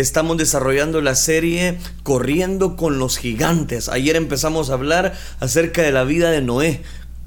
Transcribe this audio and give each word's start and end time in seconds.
estamos 0.00 0.36
desarrollando 0.36 1.00
la 1.00 1.14
serie 1.14 1.78
Corriendo 2.02 2.76
con 2.76 2.98
los 2.98 3.18
gigantes. 3.18 3.88
Ayer 3.88 4.16
empezamos 4.16 4.70
a 4.70 4.74
hablar 4.74 5.14
acerca 5.38 5.82
de 5.82 5.92
la 5.92 6.04
vida 6.04 6.30
de 6.30 6.40
Noé. 6.40 6.82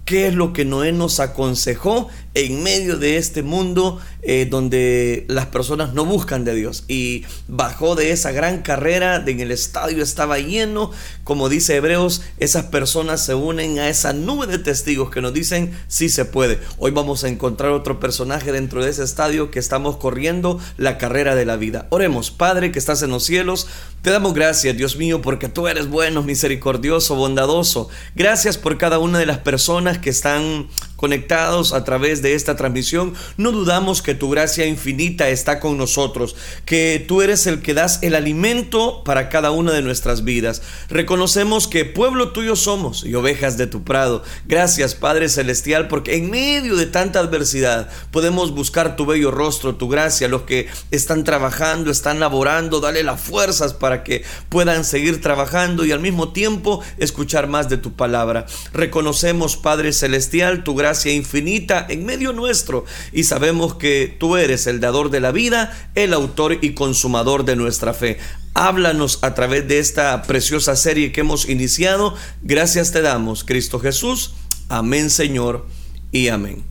¿Qué 0.06 0.28
es 0.28 0.36
lo 0.36 0.52
que 0.52 0.65
Noé 0.65 0.91
nos 0.91 1.20
aconsejó 1.20 2.09
en 2.34 2.64
medio 2.64 2.98
de 2.98 3.18
este 3.18 3.44
mundo 3.44 4.00
eh, 4.22 4.48
donde 4.50 5.26
las 5.28 5.48
personas 5.48 5.94
no 5.94 6.06
buscan 6.06 6.46
de 6.46 6.56
Dios? 6.56 6.84
Y 6.88 7.26
bajó 7.48 7.96
de 7.96 8.12
esa 8.12 8.32
gran 8.32 8.62
carrera, 8.62 9.24
en 9.26 9.40
el 9.40 9.52
estadio 9.52 10.04
estaba 10.04 10.40
lleno, 10.40 10.92
como 11.24 11.49
dice 11.49 11.76
Hebreos, 11.76 12.22
esas 12.38 12.66
personas 12.66 13.26
se 13.26 13.35
unen 13.35 13.80
a 13.80 13.90
esa 13.90 14.13
nube 14.13 14.48
de 14.48 14.60
testigos 14.60 15.10
que 15.10 15.22
nos 15.22 15.34
dicen 15.34 15.72
sí 15.88 16.09
se 16.09 16.26
puede. 16.26 16.59
Hoy 16.77 16.91
vamos 16.91 17.23
a 17.23 17.27
encontrar 17.27 17.72
otro 17.72 17.99
personaje 17.99 18.52
dentro 18.52 18.84
de 18.84 18.90
ese 18.90 19.04
estadio 19.04 19.52
que 19.52 19.59
estamos 19.59 19.98
corriendo 19.98 20.59
la 20.77 20.98
carrera 20.98 21.36
de 21.36 21.45
la 21.45 21.58
vida. 21.58 21.88
Oremos, 21.90 22.31
Padre 22.31 22.72
que 22.72 22.80
estás 22.80 23.02
en 23.04 23.12
los 23.12 23.23
cielos, 23.23 23.68
te 24.02 24.09
damos 24.09 24.34
gracias, 24.34 24.76
Dios 24.76 24.98
mío, 24.98 25.21
porque 25.21 25.48
tú 25.48 25.68
eres 25.68 25.88
bueno, 25.88 26.23
misericordioso, 26.23 27.15
bondadoso. 27.15 27.90
Gracias 28.15 28.57
por 28.57 28.77
cada 28.77 28.99
una 28.99 29.20
de 29.20 29.26
las 29.26 29.40
personas 29.40 29.98
que 29.98 30.09
están 30.09 30.68
conectados 31.03 31.73
a 31.73 31.84
través 31.84 32.21
de 32.21 32.34
esta 32.34 32.55
transmisión, 32.55 33.13
no 33.35 33.52
dudamos 33.52 34.02
que 34.02 34.16
tu 34.16 34.30
gracia 34.30 34.66
infinita 34.66 35.27
está 35.27 35.59
con 35.59 35.77
nosotros, 35.77 36.38
que 36.63 37.03
tú 37.05 37.21
eres 37.21 37.45
el 37.45 37.62
que 37.62 37.73
das 37.73 37.99
el 38.03 38.16
alimento 38.16 39.03
para 39.03 39.27
cada 39.27 39.52
una 39.52 39.73
de 39.73 39.81
nuestras 39.81 40.23
vidas. 40.23 40.62
Reconocemos 40.88 41.67
que 41.67 41.84
pueblo 41.84 42.31
tuyo 42.31 42.55
somos 42.55 43.03
y 43.05 43.16
ovejas 43.16 43.57
de 43.57 43.67
tu 43.67 43.84
prado. 43.84 44.23
Gracias 44.45 44.95
Padre 44.95 45.27
Celestial, 45.27 45.89
porque 45.89 46.16
en 46.16 46.29
medio 46.29 46.77
de 46.77 46.85
tanta 46.85 47.20
adversidad 47.20 47.90
podemos 48.09 48.51
buscar 48.51 48.95
tu 48.95 49.05
bello 49.05 49.29
rostro, 49.29 49.76
tu 49.76 49.90
gracia, 49.90 50.29
los 50.29 50.43
que 50.43 50.70
están 50.90 51.26
trabajando, 51.26 51.91
están 51.91 52.21
laborando, 52.21 52.79
dale 52.79 53.04
las 53.04 53.20
fuerzas 53.20 53.73
para 53.73 54.05
que 54.05 54.23
puedan 54.48 54.85
seguir 54.85 55.20
trabajando 55.20 55.84
y 55.84 55.91
al 55.91 55.99
mismo 55.99 56.31
tiempo 56.31 56.81
escuchar 56.98 57.49
más 57.49 57.68
de 57.68 57.76
tu 57.76 57.91
palabra. 57.91 58.46
Reconocemos 58.71 59.57
Padre 59.57 59.91
Celestial 59.91 60.63
tu 60.63 60.76
gracia 60.76 60.93
infinita 61.12 61.86
en 61.90 62.05
medio 62.05 62.34
nuestro 62.34 62.86
y 63.12 63.24
sabemos 63.24 63.76
que 63.76 64.16
tú 64.20 64.38
eres 64.38 64.68
el 64.68 64.80
dador 64.80 65.10
de 65.10 65.20
la 65.20 65.32
vida, 65.32 65.90
el 65.96 66.14
autor 66.14 66.60
y 66.62 66.74
consumador 66.74 67.46
de 67.46 67.56
nuestra 67.56 67.94
fe. 67.94 68.18
Háblanos 68.54 69.20
a 69.24 69.34
través 69.34 69.68
de 69.68 69.80
esta 69.80 70.22
preciosa 70.24 70.76
serie 70.76 71.12
que 71.12 71.22
hemos 71.22 71.50
iniciado. 71.50 72.16
Gracias 72.44 72.92
te 72.92 73.02
damos, 73.02 73.44
Cristo 73.44 73.80
Jesús. 73.80 74.36
Amén, 74.70 75.10
Señor, 75.10 75.66
y 76.12 76.28
amén. 76.28 76.64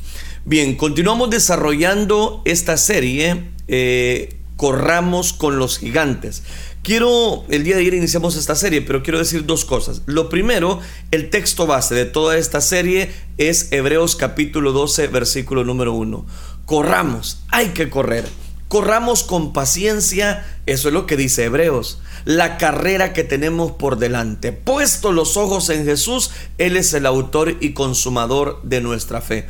Bien, 0.45 0.77
continuamos 0.77 1.31
desarrollando 1.31 2.43
esta 2.45 2.77
serie. 2.77 3.45
Eh, 3.69 4.37
corramos 4.56 5.33
con 5.33 5.59
los 5.59 5.78
gigantes. 5.78 6.43
Quiero, 6.83 7.44
el 7.48 7.62
día 7.62 7.77
de 7.77 7.83
ayer 7.83 7.94
iniciamos 7.94 8.34
esta 8.34 8.56
serie, 8.56 8.83
pero 8.83 9.05
quiero 9.05 9.20
decir 9.20 9.47
dos 9.47 9.64
cosas. 9.64 10.02
Lo 10.06 10.28
primero, 10.28 10.80
el 11.12 11.30
texto 11.30 11.64
base 11.64 11.94
de 11.94 12.06
toda 12.06 12.36
esta 12.36 12.61
serie 12.61 13.12
es 13.38 13.70
Hebreos 13.70 14.16
capítulo 14.16 14.72
12, 14.72 15.06
versículo 15.06 15.62
número 15.62 15.92
1. 15.92 16.27
Corramos, 16.66 17.44
hay 17.50 17.69
que 17.69 17.88
correr. 17.88 18.28
Corramos 18.66 19.22
con 19.22 19.53
paciencia, 19.53 20.44
eso 20.66 20.88
es 20.88 20.94
lo 20.94 21.06
que 21.06 21.16
dice 21.16 21.44
Hebreos, 21.44 22.00
la 22.25 22.58
carrera 22.58 23.12
que 23.12 23.22
tenemos 23.22 23.70
por 23.70 23.97
delante. 23.97 24.50
Puesto 24.50 25.12
los 25.12 25.36
ojos 25.36 25.69
en 25.70 25.84
Jesús, 25.84 26.33
Él 26.58 26.77
es 26.77 26.94
el 26.94 27.06
autor 27.06 27.58
y 27.60 27.75
consumador 27.75 28.60
de 28.64 28.80
nuestra 28.80 29.20
fe. 29.20 29.47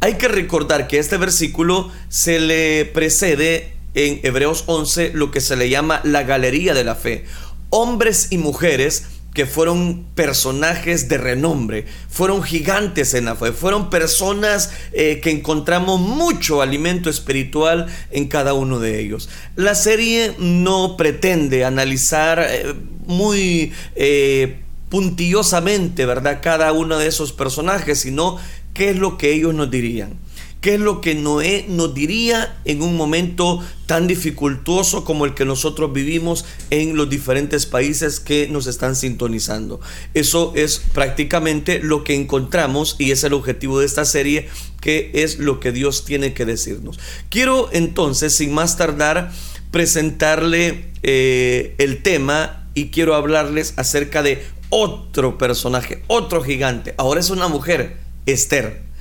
Hay 0.00 0.14
que 0.14 0.26
recordar 0.26 0.88
que 0.88 0.98
este 0.98 1.16
versículo 1.16 1.92
se 2.08 2.40
le 2.40 2.86
precede 2.86 3.76
en 3.94 4.20
Hebreos 4.22 4.64
11 4.66 5.12
lo 5.14 5.30
que 5.30 5.40
se 5.40 5.56
le 5.56 5.68
llama 5.68 6.00
la 6.04 6.22
galería 6.22 6.74
de 6.74 6.84
la 6.84 6.94
fe. 6.94 7.24
Hombres 7.70 8.28
y 8.30 8.38
mujeres 8.38 9.04
que 9.34 9.46
fueron 9.46 10.04
personajes 10.14 11.08
de 11.08 11.16
renombre, 11.16 11.86
fueron 12.10 12.42
gigantes 12.42 13.14
en 13.14 13.24
la 13.24 13.34
fe, 13.34 13.52
fueron 13.52 13.88
personas 13.88 14.72
eh, 14.92 15.20
que 15.22 15.30
encontramos 15.30 16.00
mucho 16.00 16.60
alimento 16.60 17.08
espiritual 17.08 17.86
en 18.10 18.28
cada 18.28 18.52
uno 18.52 18.78
de 18.78 19.00
ellos. 19.00 19.30
La 19.56 19.74
serie 19.74 20.34
no 20.38 20.98
pretende 20.98 21.64
analizar 21.64 22.46
eh, 22.46 22.74
muy 23.06 23.72
eh, 23.94 24.60
puntillosamente, 24.90 26.04
¿verdad?, 26.04 26.40
cada 26.42 26.72
uno 26.72 26.98
de 26.98 27.06
esos 27.06 27.32
personajes, 27.32 28.00
sino 28.00 28.36
qué 28.74 28.90
es 28.90 28.96
lo 28.96 29.16
que 29.16 29.32
ellos 29.32 29.54
nos 29.54 29.70
dirían. 29.70 30.18
¿Qué 30.62 30.74
es 30.74 30.80
lo 30.80 31.00
que 31.00 31.16
Noé 31.16 31.66
nos 31.68 31.92
diría 31.92 32.56
en 32.64 32.82
un 32.82 32.96
momento 32.96 33.60
tan 33.86 34.06
dificultoso 34.06 35.04
como 35.04 35.24
el 35.24 35.34
que 35.34 35.44
nosotros 35.44 35.92
vivimos 35.92 36.44
en 36.70 36.96
los 36.96 37.10
diferentes 37.10 37.66
países 37.66 38.20
que 38.20 38.46
nos 38.46 38.68
están 38.68 38.94
sintonizando? 38.94 39.80
Eso 40.14 40.52
es 40.54 40.78
prácticamente 40.94 41.80
lo 41.80 42.04
que 42.04 42.14
encontramos 42.14 42.94
y 43.00 43.10
es 43.10 43.24
el 43.24 43.32
objetivo 43.32 43.80
de 43.80 43.86
esta 43.86 44.04
serie, 44.04 44.48
que 44.80 45.10
es 45.14 45.40
lo 45.40 45.58
que 45.58 45.72
Dios 45.72 46.04
tiene 46.04 46.32
que 46.32 46.44
decirnos. 46.44 47.00
Quiero 47.28 47.68
entonces, 47.72 48.36
sin 48.36 48.54
más 48.54 48.76
tardar, 48.76 49.32
presentarle 49.72 50.92
eh, 51.02 51.74
el 51.78 52.04
tema 52.04 52.68
y 52.74 52.90
quiero 52.90 53.16
hablarles 53.16 53.74
acerca 53.78 54.22
de 54.22 54.44
otro 54.70 55.38
personaje, 55.38 56.04
otro 56.06 56.40
gigante. 56.40 56.94
Ahora 56.98 57.18
es 57.18 57.30
una 57.30 57.48
mujer, 57.48 57.96
Esther. 58.26 58.91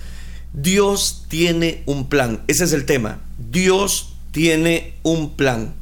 Dios 0.53 1.25
tiene 1.29 1.84
un 1.85 2.09
plan. 2.09 2.41
Ese 2.47 2.66
es 2.66 2.73
el 2.73 2.85
tema. 2.85 3.19
Dios 3.51 4.13
tiene 4.31 4.94
un 5.03 5.35
plan. 5.35 5.73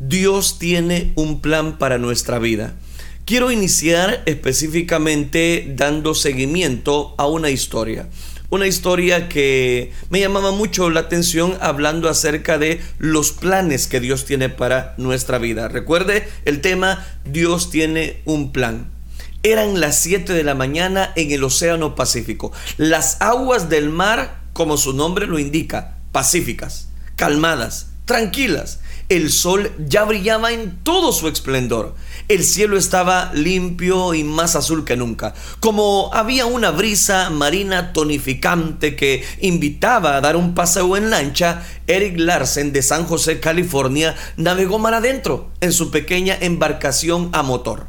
Dios 0.00 0.58
tiene 0.58 1.12
un 1.14 1.40
plan 1.40 1.78
para 1.78 1.98
nuestra 1.98 2.38
vida. 2.38 2.74
Quiero 3.24 3.52
iniciar 3.52 4.22
específicamente 4.26 5.72
dando 5.76 6.14
seguimiento 6.14 7.14
a 7.18 7.28
una 7.28 7.50
historia. 7.50 8.08
Una 8.48 8.66
historia 8.66 9.28
que 9.28 9.92
me 10.08 10.18
llamaba 10.18 10.50
mucho 10.50 10.90
la 10.90 11.00
atención 11.00 11.56
hablando 11.60 12.08
acerca 12.08 12.58
de 12.58 12.80
los 12.98 13.30
planes 13.30 13.86
que 13.86 14.00
Dios 14.00 14.24
tiene 14.24 14.48
para 14.48 14.94
nuestra 14.98 15.38
vida. 15.38 15.68
Recuerde 15.68 16.26
el 16.44 16.60
tema, 16.60 17.06
Dios 17.24 17.70
tiene 17.70 18.22
un 18.24 18.50
plan. 18.50 18.90
Eran 19.42 19.80
las 19.80 19.98
7 20.00 20.34
de 20.34 20.44
la 20.44 20.54
mañana 20.54 21.12
en 21.16 21.30
el 21.30 21.42
Océano 21.44 21.94
Pacífico. 21.94 22.52
Las 22.76 23.22
aguas 23.22 23.70
del 23.70 23.88
mar, 23.88 24.42
como 24.52 24.76
su 24.76 24.92
nombre 24.92 25.26
lo 25.26 25.38
indica, 25.38 25.96
pacíficas, 26.12 26.88
calmadas, 27.16 27.86
tranquilas. 28.04 28.80
El 29.08 29.32
sol 29.32 29.72
ya 29.78 30.04
brillaba 30.04 30.52
en 30.52 30.84
todo 30.84 31.10
su 31.14 31.26
esplendor. 31.26 31.94
El 32.28 32.44
cielo 32.44 32.76
estaba 32.76 33.32
limpio 33.32 34.12
y 34.12 34.24
más 34.24 34.56
azul 34.56 34.84
que 34.84 34.98
nunca. 34.98 35.32
Como 35.60 36.10
había 36.12 36.44
una 36.44 36.70
brisa 36.70 37.30
marina 37.30 37.94
tonificante 37.94 38.94
que 38.94 39.24
invitaba 39.40 40.16
a 40.16 40.20
dar 40.20 40.36
un 40.36 40.54
paseo 40.54 40.98
en 40.98 41.08
lancha, 41.08 41.62
Eric 41.86 42.18
Larsen 42.18 42.74
de 42.74 42.82
San 42.82 43.06
José, 43.06 43.40
California, 43.40 44.14
navegó 44.36 44.78
mar 44.78 44.92
adentro 44.92 45.50
en 45.62 45.72
su 45.72 45.90
pequeña 45.90 46.36
embarcación 46.38 47.30
a 47.32 47.42
motor 47.42 47.88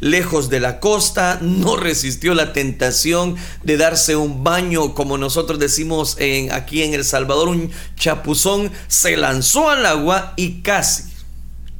lejos 0.00 0.48
de 0.48 0.60
la 0.60 0.80
costa, 0.80 1.38
no 1.40 1.76
resistió 1.76 2.34
la 2.34 2.52
tentación 2.52 3.36
de 3.62 3.76
darse 3.76 4.16
un 4.16 4.42
baño, 4.42 4.94
como 4.94 5.18
nosotros 5.18 5.58
decimos 5.58 6.16
en, 6.18 6.52
aquí 6.52 6.82
en 6.82 6.94
El 6.94 7.04
Salvador, 7.04 7.48
un 7.48 7.70
chapuzón, 7.96 8.72
se 8.88 9.16
lanzó 9.16 9.70
al 9.70 9.86
agua 9.86 10.32
y 10.36 10.62
casi, 10.62 11.04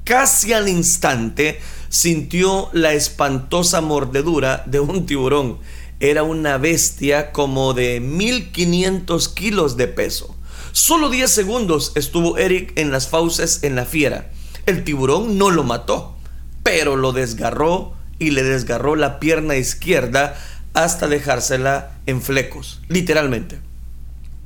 casi 0.05 0.53
al 0.53 0.69
instante, 0.69 1.61
sintió 1.89 2.69
la 2.73 2.93
espantosa 2.93 3.81
mordedura 3.81 4.63
de 4.67 4.81
un 4.81 5.07
tiburón. 5.07 5.59
Era 5.99 6.23
una 6.23 6.57
bestia 6.57 7.33
como 7.33 7.75
de 7.75 8.01
1500 8.01 9.29
kilos 9.29 9.77
de 9.77 9.89
peso. 9.89 10.35
Solo 10.73 11.11
10 11.11 11.31
segundos 11.31 11.93
estuvo 11.95 12.39
Eric 12.39 12.73
en 12.77 12.93
las 12.93 13.09
fauces 13.09 13.65
en 13.65 13.75
la 13.75 13.85
fiera. 13.85 14.31
El 14.67 14.85
tiburón 14.85 15.37
no 15.37 15.51
lo 15.51 15.65
mató, 15.65 16.17
pero 16.63 16.97
lo 16.97 17.13
desgarró 17.13 17.95
y 18.21 18.31
le 18.31 18.45
desgarró 18.45 18.95
la 18.95 19.19
pierna 19.19 19.57
izquierda 19.57 20.37
hasta 20.75 21.09
dejársela 21.09 21.91
en 22.07 22.23
flecos, 22.23 22.81
literalmente. 22.87 23.59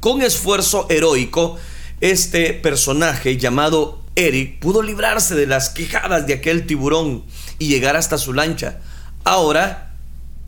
Con 0.01 0.23
esfuerzo 0.23 0.87
heroico, 0.89 1.59
este 2.01 2.55
personaje 2.55 3.37
llamado 3.37 4.03
Eric 4.17 4.59
pudo 4.61 4.83
librarse 4.83 5.35
de 5.35 5.47
las 5.47 5.71
quejadas 5.71 6.27
de 6.27 6.35
aquel 6.35 6.67
tiburón 6.67 7.25
y 7.59 7.69
llegar 7.69 7.97
hasta 7.97 8.17
su 8.17 8.33
lancha. 8.33 8.79
Ahora, 9.25 9.91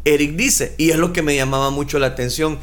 Eric 0.05 0.37
dice, 0.37 0.75
y 0.79 0.91
es 0.91 0.97
lo 0.97 1.13
que 1.13 1.23
me 1.23 1.37
llamaba 1.37 1.71
mucho 1.71 1.99
la 1.99 2.07
atención, 2.07 2.59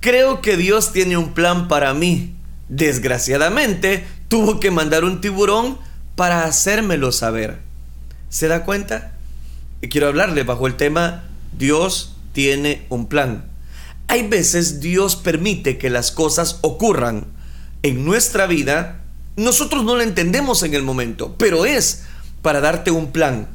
creo 0.00 0.42
que 0.42 0.56
Dios 0.56 0.92
tiene 0.92 1.16
un 1.16 1.32
plan 1.32 1.68
para 1.68 1.94
mí. 1.94 2.34
Desgraciadamente, 2.68 4.04
tuvo 4.28 4.58
que 4.60 4.70
mandar 4.70 5.04
un 5.04 5.20
tiburón 5.20 5.78
para 6.16 6.44
hacérmelo 6.44 7.12
saber. 7.12 7.58
¿Se 8.28 8.48
da 8.48 8.64
cuenta? 8.64 9.17
Quiero 9.80 10.08
hablarle 10.08 10.42
bajo 10.42 10.66
el 10.66 10.76
tema 10.76 11.24
Dios 11.56 12.16
tiene 12.32 12.86
un 12.88 13.06
plan. 13.06 13.44
Hay 14.08 14.26
veces 14.26 14.80
Dios 14.80 15.16
permite 15.16 15.78
que 15.78 15.90
las 15.90 16.10
cosas 16.10 16.58
ocurran 16.62 17.26
en 17.82 18.04
nuestra 18.04 18.46
vida. 18.46 19.02
Nosotros 19.36 19.84
no 19.84 19.96
lo 19.96 20.02
entendemos 20.02 20.62
en 20.62 20.74
el 20.74 20.82
momento, 20.82 21.36
pero 21.38 21.64
es 21.64 22.04
para 22.42 22.60
darte 22.60 22.90
un 22.90 23.12
plan, 23.12 23.48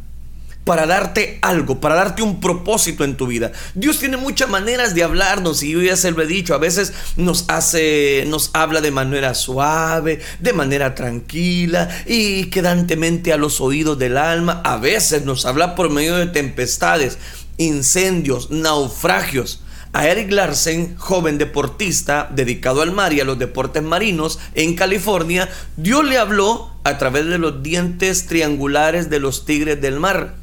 para 0.63 0.85
darte 0.85 1.39
algo, 1.41 1.79
para 1.79 1.95
darte 1.95 2.21
un 2.21 2.39
propósito 2.39 3.03
en 3.03 3.17
tu 3.17 3.27
vida. 3.27 3.51
Dios 3.73 3.99
tiene 3.99 4.17
muchas 4.17 4.49
maneras 4.49 4.95
de 4.95 5.03
hablarnos 5.03 5.61
y 5.63 5.71
yo 5.71 5.81
ya 5.81 5.95
se 5.97 6.11
lo 6.11 6.21
he 6.21 6.27
dicho, 6.27 6.53
a 6.53 6.57
veces 6.57 6.93
nos 7.17 7.45
hace, 7.49 8.25
nos 8.27 8.49
habla 8.53 8.81
de 8.81 8.91
manera 8.91 9.33
suave, 9.33 10.21
de 10.39 10.53
manera 10.53 10.95
tranquila 10.95 11.89
y 12.05 12.45
quedantemente 12.45 13.33
a 13.33 13.37
los 13.37 13.59
oídos 13.61 13.99
del 13.99 14.17
alma. 14.17 14.61
A 14.63 14.77
veces 14.77 15.25
nos 15.25 15.45
habla 15.45 15.75
por 15.75 15.89
medio 15.89 16.15
de 16.15 16.27
tempestades, 16.27 17.17
incendios, 17.57 18.49
naufragios. 18.51 19.61
A 19.95 20.07
Eric 20.07 20.31
Larsen, 20.31 20.97
joven 20.97 21.37
deportista 21.37 22.27
dedicado 22.33 22.81
al 22.81 22.91
mar 22.91 23.13
y 23.13 23.19
a 23.21 23.25
los 23.25 23.37
deportes 23.37 23.83
marinos 23.83 24.39
en 24.55 24.75
California, 24.75 25.47
Dios 25.77 26.03
le 26.03 26.17
habló 26.17 26.71
a 26.83 26.97
través 26.97 27.27
de 27.27 27.37
los 27.37 27.61
dientes 27.61 28.25
triangulares 28.25 29.11
de 29.11 29.19
los 29.19 29.45
tigres 29.45 29.79
del 29.79 29.99
mar. 29.99 30.35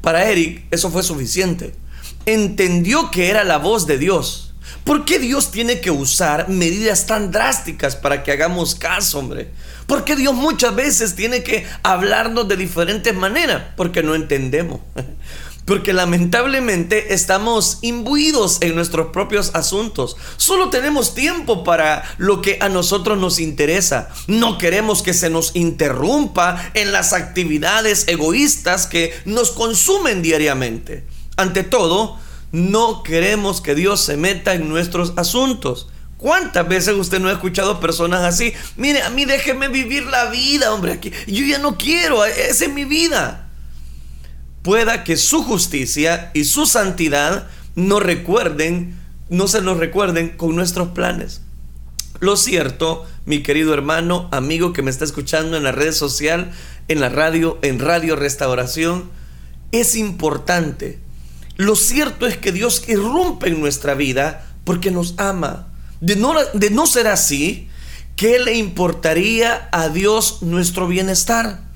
Para 0.00 0.28
Eric 0.28 0.64
eso 0.72 0.90
fue 0.90 1.04
suficiente. 1.04 1.74
Entendió 2.26 3.12
que 3.12 3.30
era 3.30 3.44
la 3.44 3.58
voz 3.58 3.86
de 3.86 3.98
Dios. 3.98 4.52
¿Por 4.82 5.04
qué 5.04 5.20
Dios 5.20 5.52
tiene 5.52 5.80
que 5.80 5.92
usar 5.92 6.48
medidas 6.48 7.06
tan 7.06 7.30
drásticas 7.30 7.94
para 7.94 8.24
que 8.24 8.32
hagamos 8.32 8.74
caso, 8.74 9.20
hombre? 9.20 9.50
¿Por 9.86 10.04
qué 10.04 10.16
Dios 10.16 10.34
muchas 10.34 10.74
veces 10.74 11.14
tiene 11.14 11.44
que 11.44 11.64
hablarnos 11.84 12.48
de 12.48 12.56
diferentes 12.56 13.14
maneras? 13.14 13.62
Porque 13.76 14.02
no 14.02 14.16
entendemos. 14.16 14.80
Porque 15.64 15.92
lamentablemente 15.92 17.14
estamos 17.14 17.78
imbuidos 17.82 18.58
en 18.62 18.74
nuestros 18.74 19.08
propios 19.08 19.52
asuntos. 19.54 20.16
Solo 20.36 20.70
tenemos 20.70 21.14
tiempo 21.14 21.62
para 21.62 22.02
lo 22.18 22.42
que 22.42 22.58
a 22.60 22.68
nosotros 22.68 23.18
nos 23.18 23.38
interesa. 23.38 24.08
No 24.26 24.58
queremos 24.58 25.02
que 25.02 25.14
se 25.14 25.30
nos 25.30 25.54
interrumpa 25.54 26.72
en 26.74 26.90
las 26.90 27.12
actividades 27.12 28.08
egoístas 28.08 28.86
que 28.86 29.14
nos 29.24 29.52
consumen 29.52 30.20
diariamente. 30.20 31.04
Ante 31.36 31.62
todo, 31.62 32.18
no 32.50 33.02
queremos 33.04 33.60
que 33.60 33.76
Dios 33.76 34.00
se 34.00 34.16
meta 34.16 34.54
en 34.54 34.68
nuestros 34.68 35.12
asuntos. 35.16 35.88
¿Cuántas 36.18 36.68
veces 36.68 36.94
usted 36.94 37.20
no 37.20 37.28
ha 37.28 37.32
escuchado 37.32 37.80
personas 37.80 38.22
así? 38.22 38.52
Mire, 38.76 39.02
a 39.02 39.10
mí 39.10 39.24
déjeme 39.24 39.68
vivir 39.68 40.04
la 40.04 40.26
vida, 40.26 40.72
hombre. 40.72 40.92
Aquí. 40.92 41.12
Yo 41.26 41.44
ya 41.44 41.58
no 41.58 41.78
quiero, 41.78 42.24
esa 42.24 42.64
es 42.64 42.72
mi 42.72 42.84
vida 42.84 43.41
pueda 44.62 45.04
que 45.04 45.16
su 45.16 45.42
justicia 45.42 46.30
y 46.34 46.44
su 46.44 46.66
santidad 46.66 47.48
no 47.74 48.00
recuerden, 48.00 48.98
no 49.28 49.48
se 49.48 49.60
nos 49.60 49.78
recuerden 49.78 50.30
con 50.30 50.54
nuestros 50.54 50.88
planes. 50.88 51.42
Lo 52.20 52.36
cierto, 52.36 53.04
mi 53.26 53.42
querido 53.42 53.74
hermano, 53.74 54.28
amigo 54.30 54.72
que 54.72 54.82
me 54.82 54.90
está 54.90 55.04
escuchando 55.04 55.56
en 55.56 55.64
la 55.64 55.72
red 55.72 55.92
social, 55.92 56.52
en 56.86 57.00
la 57.00 57.08
radio, 57.08 57.58
en 57.62 57.80
Radio 57.80 58.14
Restauración, 58.14 59.10
es 59.72 59.96
importante. 59.96 61.00
Lo 61.56 61.74
cierto 61.74 62.26
es 62.26 62.36
que 62.36 62.52
Dios 62.52 62.88
irrumpe 62.88 63.48
en 63.48 63.60
nuestra 63.60 63.94
vida 63.94 64.46
porque 64.64 64.90
nos 64.90 65.14
ama. 65.18 65.68
De 66.00 66.14
no, 66.14 66.34
de 66.54 66.70
no 66.70 66.86
ser 66.86 67.08
así, 67.08 67.68
¿qué 68.14 68.38
le 68.38 68.54
importaría 68.54 69.68
a 69.72 69.88
Dios 69.88 70.42
nuestro 70.42 70.86
bienestar? 70.86 71.71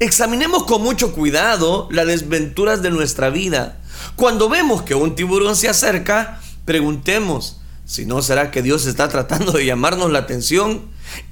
Examinemos 0.00 0.62
con 0.62 0.82
mucho 0.82 1.12
cuidado 1.12 1.88
las 1.90 2.06
desventuras 2.06 2.82
de 2.82 2.90
nuestra 2.90 3.30
vida. 3.30 3.80
Cuando 4.14 4.48
vemos 4.48 4.82
que 4.82 4.94
un 4.94 5.16
tiburón 5.16 5.56
se 5.56 5.68
acerca, 5.68 6.40
preguntemos, 6.64 7.60
si 7.84 8.06
no 8.06 8.22
será 8.22 8.52
que 8.52 8.62
Dios 8.62 8.86
está 8.86 9.08
tratando 9.08 9.50
de 9.50 9.66
llamarnos 9.66 10.12
la 10.12 10.20
atención. 10.20 10.82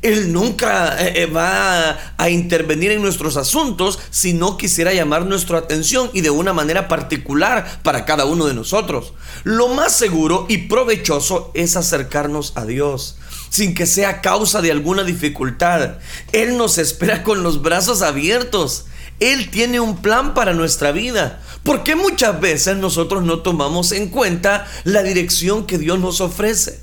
Él 0.03 0.33
nunca 0.33 0.97
eh, 0.99 1.23
eh, 1.23 1.27
va 1.27 1.97
a 2.17 2.29
intervenir 2.29 2.91
en 2.91 3.03
nuestros 3.03 3.37
asuntos 3.37 4.01
si 4.11 4.33
no 4.33 4.57
quisiera 4.57 4.93
llamar 4.93 5.27
nuestra 5.27 5.59
atención 5.59 6.11
y 6.13 6.23
de 6.23 6.31
una 6.31 6.53
manera 6.53 6.89
particular 6.89 7.81
para 7.85 8.05
cada 8.05 8.25
uno 8.25 8.47
de 8.47 8.55
nosotros. 8.55 9.13
Lo 9.45 9.69
más 9.69 9.93
seguro 9.93 10.47
y 10.49 10.67
provechoso 10.67 11.53
es 11.55 11.77
acercarnos 11.77 12.53
a 12.57 12.65
Dios 12.65 13.17
sin 13.49 13.75
que 13.75 13.87
sea 13.87 14.21
causa 14.21 14.61
de 14.61 14.71
alguna 14.71 15.05
dificultad. 15.05 15.97
Él 16.33 16.57
nos 16.57 16.79
espera 16.79 17.23
con 17.23 17.43
los 17.43 17.63
brazos 17.63 18.03
abiertos. 18.03 18.87
Él 19.21 19.51
tiene 19.51 19.81
un 19.81 19.99
plan 19.99 20.35
para 20.35 20.53
nuestra 20.53 20.93
vida. 20.93 21.41
¿Por 21.63 21.83
qué 21.83 21.97
muchas 21.97 22.41
veces 22.41 22.77
nosotros 22.77 23.25
no 23.25 23.41
tomamos 23.41 23.93
en 23.93 24.09
cuenta 24.09 24.67
la 24.85 25.03
dirección 25.03 25.67
que 25.67 25.79
Dios 25.79 25.99
nos 25.99 26.21
ofrece? 26.21 26.81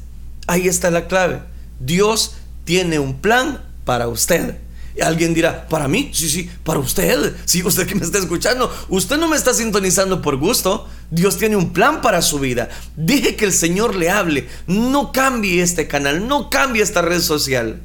Ahí 0.47 0.67
está 0.67 0.89
la 0.91 1.07
clave. 1.07 1.41
Dios 1.79 2.35
tiene 2.65 2.99
un 2.99 3.19
plan 3.19 3.63
para 3.85 4.07
usted. 4.07 4.57
Alguien 5.01 5.33
dirá, 5.33 5.67
¿para 5.69 5.87
mí? 5.87 6.11
Sí, 6.13 6.29
sí, 6.29 6.49
para 6.63 6.79
usted. 6.79 7.35
Sí, 7.45 7.63
usted 7.63 7.87
que 7.87 7.95
me 7.95 8.05
está 8.05 8.19
escuchando. 8.19 8.71
Usted 8.89 9.17
no 9.17 9.27
me 9.27 9.35
está 9.35 9.53
sintonizando 9.53 10.21
por 10.21 10.37
gusto. 10.37 10.87
Dios 11.13 11.37
tiene 11.37 11.55
un 11.55 11.73
plan 11.73 12.01
para 12.01 12.23
su 12.23 12.39
vida. 12.39 12.69
Deje 12.95 13.35
que 13.35 13.45
el 13.45 13.53
Señor 13.53 13.95
le 13.95 14.09
hable. 14.09 14.49
No 14.65 15.11
cambie 15.11 15.61
este 15.61 15.87
canal, 15.87 16.27
no 16.27 16.49
cambie 16.49 16.81
esta 16.81 17.03
red 17.03 17.21
social. 17.21 17.81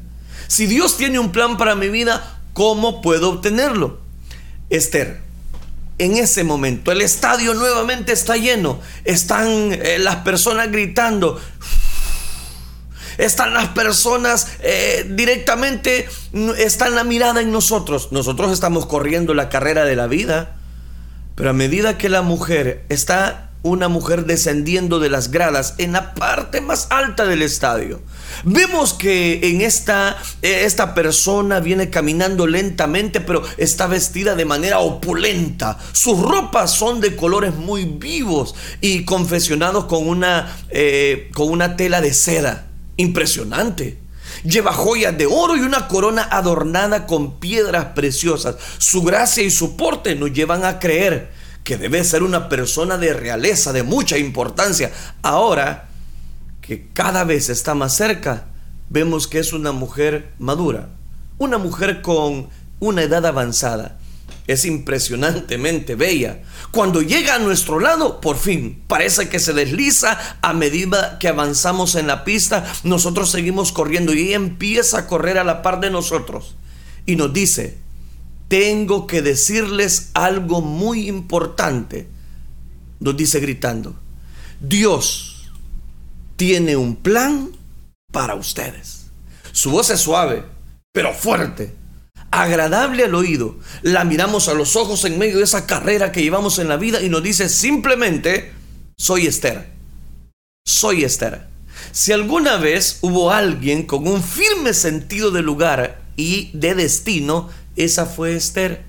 Si 0.46 0.64
Dios 0.64 0.96
tiene 0.96 1.18
un 1.18 1.30
plan 1.30 1.58
para 1.58 1.74
mi 1.74 1.90
vida, 1.90 2.40
¿cómo 2.54 3.02
puedo 3.02 3.28
obtenerlo? 3.28 4.00
Esther, 4.70 5.20
en 5.98 6.16
ese 6.16 6.42
momento 6.42 6.90
el 6.90 7.02
estadio 7.02 7.52
nuevamente 7.52 8.12
está 8.12 8.38
lleno. 8.38 8.80
Están 9.04 9.72
eh, 9.72 9.98
las 9.98 10.16
personas 10.16 10.72
gritando 10.72 11.38
están 13.18 13.52
las 13.52 13.70
personas 13.70 14.46
eh, 14.60 15.04
directamente, 15.10 16.08
está 16.56 16.88
la 16.88 17.02
mirada 17.02 17.40
en 17.40 17.50
nosotros. 17.50 18.12
Nosotros 18.12 18.52
estamos 18.52 18.86
corriendo 18.86 19.34
la 19.34 19.48
carrera 19.48 19.84
de 19.84 19.96
la 19.96 20.06
vida, 20.06 20.57
pero 21.38 21.50
a 21.50 21.52
medida 21.52 21.96
que 21.98 22.08
la 22.08 22.22
mujer 22.22 22.84
está 22.88 23.52
una 23.62 23.86
mujer 23.86 24.26
descendiendo 24.26 24.98
de 24.98 25.08
las 25.08 25.30
gradas 25.30 25.76
en 25.78 25.92
la 25.92 26.14
parte 26.14 26.60
más 26.60 26.88
alta 26.90 27.26
del 27.26 27.42
estadio. 27.42 28.02
Vemos 28.42 28.92
que 28.92 29.38
en 29.48 29.60
esta, 29.60 30.16
eh, 30.42 30.62
esta 30.64 30.94
persona 30.94 31.60
viene 31.60 31.90
caminando 31.90 32.48
lentamente, 32.48 33.20
pero 33.20 33.44
está 33.56 33.86
vestida 33.86 34.34
de 34.34 34.46
manera 34.46 34.80
opulenta. 34.80 35.78
Sus 35.92 36.20
ropas 36.20 36.72
son 36.72 37.00
de 37.00 37.14
colores 37.14 37.54
muy 37.54 37.84
vivos 37.84 38.56
y 38.80 39.04
confesionados 39.04 39.84
con 39.84 40.08
una, 40.08 40.56
eh, 40.70 41.30
con 41.34 41.50
una 41.50 41.76
tela 41.76 42.00
de 42.00 42.14
seda 42.14 42.66
impresionante. 42.96 44.07
Lleva 44.44 44.72
joyas 44.72 45.16
de 45.16 45.26
oro 45.26 45.56
y 45.56 45.60
una 45.60 45.88
corona 45.88 46.28
adornada 46.30 47.06
con 47.06 47.38
piedras 47.38 47.86
preciosas. 47.94 48.56
Su 48.78 49.02
gracia 49.02 49.42
y 49.42 49.50
su 49.50 49.76
porte 49.76 50.14
nos 50.14 50.32
llevan 50.32 50.64
a 50.64 50.78
creer 50.78 51.30
que 51.64 51.76
debe 51.76 52.02
ser 52.04 52.22
una 52.22 52.48
persona 52.48 52.98
de 52.98 53.12
realeza, 53.12 53.72
de 53.72 53.82
mucha 53.82 54.16
importancia. 54.16 54.92
Ahora 55.22 55.88
que 56.60 56.88
cada 56.92 57.24
vez 57.24 57.48
está 57.48 57.74
más 57.74 57.96
cerca, 57.96 58.46
vemos 58.88 59.26
que 59.26 59.38
es 59.38 59.52
una 59.52 59.72
mujer 59.72 60.32
madura, 60.38 60.88
una 61.38 61.58
mujer 61.58 62.02
con 62.02 62.48
una 62.80 63.02
edad 63.02 63.26
avanzada 63.26 63.98
es 64.48 64.64
impresionantemente 64.64 65.94
bella. 65.94 66.40
Cuando 66.72 67.02
llega 67.02 67.34
a 67.34 67.38
nuestro 67.38 67.78
lado, 67.78 68.20
por 68.20 68.38
fin, 68.38 68.82
parece 68.88 69.28
que 69.28 69.38
se 69.38 69.52
desliza 69.52 70.18
a 70.40 70.54
medida 70.54 71.18
que 71.18 71.28
avanzamos 71.28 71.94
en 71.94 72.06
la 72.06 72.24
pista, 72.24 72.66
nosotros 72.82 73.30
seguimos 73.30 73.72
corriendo 73.72 74.14
y 74.14 74.28
ella 74.28 74.36
empieza 74.36 75.00
a 75.00 75.06
correr 75.06 75.38
a 75.38 75.44
la 75.44 75.60
par 75.60 75.80
de 75.80 75.90
nosotros 75.90 76.56
y 77.04 77.16
nos 77.16 77.32
dice, 77.32 77.76
tengo 78.48 79.06
que 79.06 79.20
decirles 79.20 80.10
algo 80.14 80.62
muy 80.62 81.08
importante. 81.08 82.08
Nos 83.00 83.16
dice 83.16 83.40
gritando, 83.40 83.96
Dios 84.60 85.52
tiene 86.36 86.74
un 86.76 86.96
plan 86.96 87.50
para 88.10 88.34
ustedes. 88.34 89.10
Su 89.52 89.70
voz 89.72 89.90
es 89.90 90.00
suave, 90.00 90.44
pero 90.92 91.12
fuerte 91.12 91.77
agradable 92.30 93.04
al 93.04 93.14
oído. 93.14 93.56
La 93.82 94.04
miramos 94.04 94.48
a 94.48 94.54
los 94.54 94.76
ojos 94.76 95.04
en 95.04 95.18
medio 95.18 95.38
de 95.38 95.44
esa 95.44 95.66
carrera 95.66 96.12
que 96.12 96.22
llevamos 96.22 96.58
en 96.58 96.68
la 96.68 96.76
vida 96.76 97.00
y 97.00 97.08
nos 97.08 97.22
dice 97.22 97.48
simplemente, 97.48 98.52
soy 98.96 99.26
Esther. 99.26 99.70
Soy 100.64 101.04
Esther. 101.04 101.46
Si 101.92 102.12
alguna 102.12 102.56
vez 102.56 102.98
hubo 103.00 103.30
alguien 103.30 103.84
con 103.84 104.06
un 104.06 104.22
firme 104.22 104.74
sentido 104.74 105.30
de 105.30 105.42
lugar 105.42 106.02
y 106.16 106.50
de 106.52 106.74
destino, 106.74 107.48
esa 107.76 108.06
fue 108.06 108.34
Esther. 108.34 108.88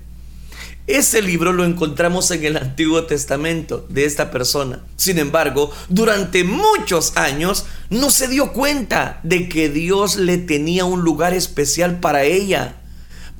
Ese 0.86 1.22
libro 1.22 1.52
lo 1.52 1.64
encontramos 1.64 2.32
en 2.32 2.44
el 2.44 2.56
Antiguo 2.56 3.04
Testamento 3.04 3.86
de 3.88 4.06
esta 4.06 4.32
persona. 4.32 4.84
Sin 4.96 5.18
embargo, 5.18 5.70
durante 5.88 6.42
muchos 6.42 7.16
años 7.16 7.64
no 7.90 8.10
se 8.10 8.26
dio 8.26 8.52
cuenta 8.52 9.20
de 9.22 9.48
que 9.48 9.68
Dios 9.68 10.16
le 10.16 10.38
tenía 10.38 10.84
un 10.86 11.02
lugar 11.02 11.32
especial 11.32 12.00
para 12.00 12.24
ella 12.24 12.79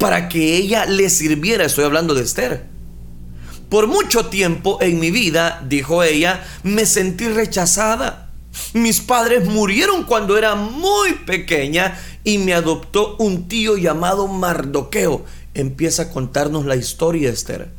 para 0.01 0.29
que 0.29 0.57
ella 0.57 0.87
le 0.87 1.09
sirviera. 1.11 1.65
Estoy 1.65 1.85
hablando 1.85 2.15
de 2.15 2.23
Esther. 2.23 2.65
Por 3.69 3.87
mucho 3.87 4.27
tiempo 4.27 4.79
en 4.81 4.99
mi 4.99 5.13
vida, 5.13 5.63
dijo 5.69 6.03
ella, 6.03 6.45
me 6.65 6.87
sentí 6.87 7.29
rechazada. 7.29 8.31
Mis 8.73 9.01
padres 9.01 9.47
murieron 9.47 10.03
cuando 10.03 10.37
era 10.37 10.57
muy 10.57 11.13
pequeña 11.13 11.97
y 12.25 12.39
me 12.39 12.55
adoptó 12.55 13.17
un 13.19 13.47
tío 13.47 13.77
llamado 13.77 14.27
Mardoqueo 14.27 15.25
empieza 15.55 16.03
a 16.03 16.11
contarnos 16.11 16.67
la 16.67 16.77
historia, 16.77 17.31
Esther. 17.31 17.71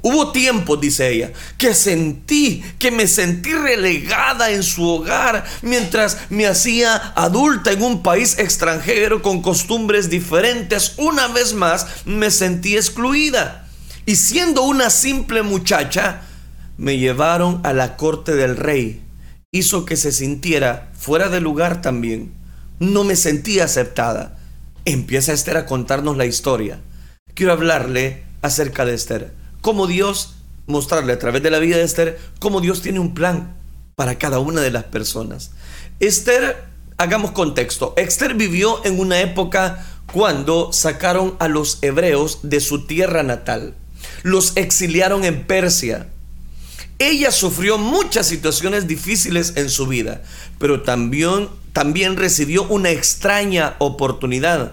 Hubo 0.00 0.32
tiempo, 0.32 0.76
dice 0.76 1.10
ella, 1.10 1.32
que 1.58 1.74
sentí, 1.74 2.62
que 2.78 2.90
me 2.90 3.06
sentí 3.06 3.52
relegada 3.52 4.50
en 4.50 4.62
su 4.62 4.86
hogar 4.88 5.44
mientras 5.62 6.18
me 6.30 6.46
hacía 6.46 6.94
adulta 7.16 7.72
en 7.72 7.82
un 7.82 8.02
país 8.02 8.38
extranjero 8.38 9.22
con 9.22 9.42
costumbres 9.42 10.08
diferentes. 10.08 10.94
Una 10.96 11.28
vez 11.28 11.52
más 11.52 11.86
me 12.06 12.30
sentí 12.30 12.76
excluida. 12.76 13.68
Y 14.06 14.16
siendo 14.16 14.62
una 14.62 14.88
simple 14.88 15.42
muchacha, 15.42 16.22
me 16.78 16.96
llevaron 16.96 17.60
a 17.64 17.72
la 17.72 17.96
corte 17.96 18.34
del 18.34 18.56
rey. 18.56 19.02
Hizo 19.50 19.84
que 19.84 19.96
se 19.96 20.12
sintiera 20.12 20.90
fuera 20.96 21.28
de 21.28 21.40
lugar 21.40 21.82
también. 21.82 22.32
No 22.78 23.02
me 23.02 23.16
sentía 23.16 23.64
aceptada. 23.64 24.38
Empieza 24.84 25.32
Esther 25.32 25.56
a 25.56 25.66
contarnos 25.66 26.16
la 26.16 26.24
historia. 26.24 26.78
Quiero 27.38 27.52
hablarle 27.52 28.24
acerca 28.42 28.84
de 28.84 28.94
Esther 28.94 29.32
cómo 29.60 29.86
Dios, 29.86 30.34
mostrarle 30.66 31.12
a 31.12 31.20
través 31.20 31.40
de 31.40 31.52
la 31.52 31.60
vida 31.60 31.76
de 31.76 31.84
Esther, 31.84 32.18
cómo 32.40 32.60
Dios 32.60 32.82
tiene 32.82 32.98
un 32.98 33.14
plan 33.14 33.56
para 33.94 34.18
cada 34.18 34.40
una 34.40 34.60
de 34.60 34.72
las 34.72 34.82
personas. 34.82 35.52
Esther, 36.00 36.64
hagamos 36.96 37.30
contexto, 37.30 37.94
Esther 37.96 38.34
vivió 38.34 38.84
en 38.84 38.98
una 38.98 39.20
época 39.20 39.86
cuando 40.12 40.72
sacaron 40.72 41.36
a 41.38 41.46
los 41.46 41.78
hebreos 41.80 42.40
de 42.42 42.58
su 42.58 42.86
tierra 42.88 43.22
natal, 43.22 43.76
los 44.24 44.56
exiliaron 44.56 45.24
en 45.24 45.46
Persia. 45.46 46.08
Ella 46.98 47.30
sufrió 47.30 47.78
muchas 47.78 48.26
situaciones 48.26 48.88
difíciles 48.88 49.52
en 49.54 49.70
su 49.70 49.86
vida, 49.86 50.22
pero 50.58 50.82
también, 50.82 51.48
también 51.72 52.16
recibió 52.16 52.64
una 52.64 52.90
extraña 52.90 53.76
oportunidad. 53.78 54.72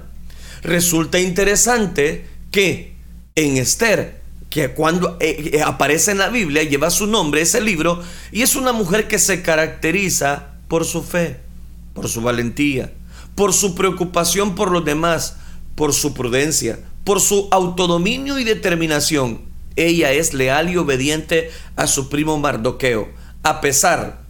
Resulta 0.63 1.19
interesante 1.19 2.33
que 2.55 2.95
en 3.35 3.57
Esther 3.57 4.21
que 4.49 4.69
cuando 4.69 5.17
eh, 5.19 5.51
eh, 5.55 5.61
aparece 5.61 6.11
en 6.11 6.19
la 6.19 6.29
Biblia 6.29 6.63
lleva 6.63 6.89
su 6.89 7.05
nombre, 7.05 7.41
ese 7.41 7.59
libro, 7.59 8.01
y 8.31 8.43
es 8.43 8.55
una 8.55 8.71
mujer 8.71 9.09
que 9.09 9.19
se 9.19 9.41
caracteriza 9.41 10.53
por 10.69 10.85
su 10.85 11.03
fe, 11.03 11.41
por 11.93 12.07
su 12.07 12.21
valentía, 12.21 12.93
por 13.35 13.51
su 13.51 13.75
preocupación 13.75 14.55
por 14.55 14.71
los 14.71 14.85
demás, 14.85 15.35
por 15.75 15.93
su 15.93 16.13
prudencia, 16.13 16.79
por 17.03 17.19
su 17.19 17.49
autodominio 17.51 18.39
y 18.39 18.45
determinación. 18.45 19.41
Ella 19.75 20.13
es 20.13 20.33
leal 20.33 20.69
y 20.69 20.77
obediente 20.77 21.51
a 21.75 21.87
su 21.87 22.07
primo 22.07 22.37
Mardoqueo, 22.37 23.09
a 23.43 23.59
pesar 23.59 24.21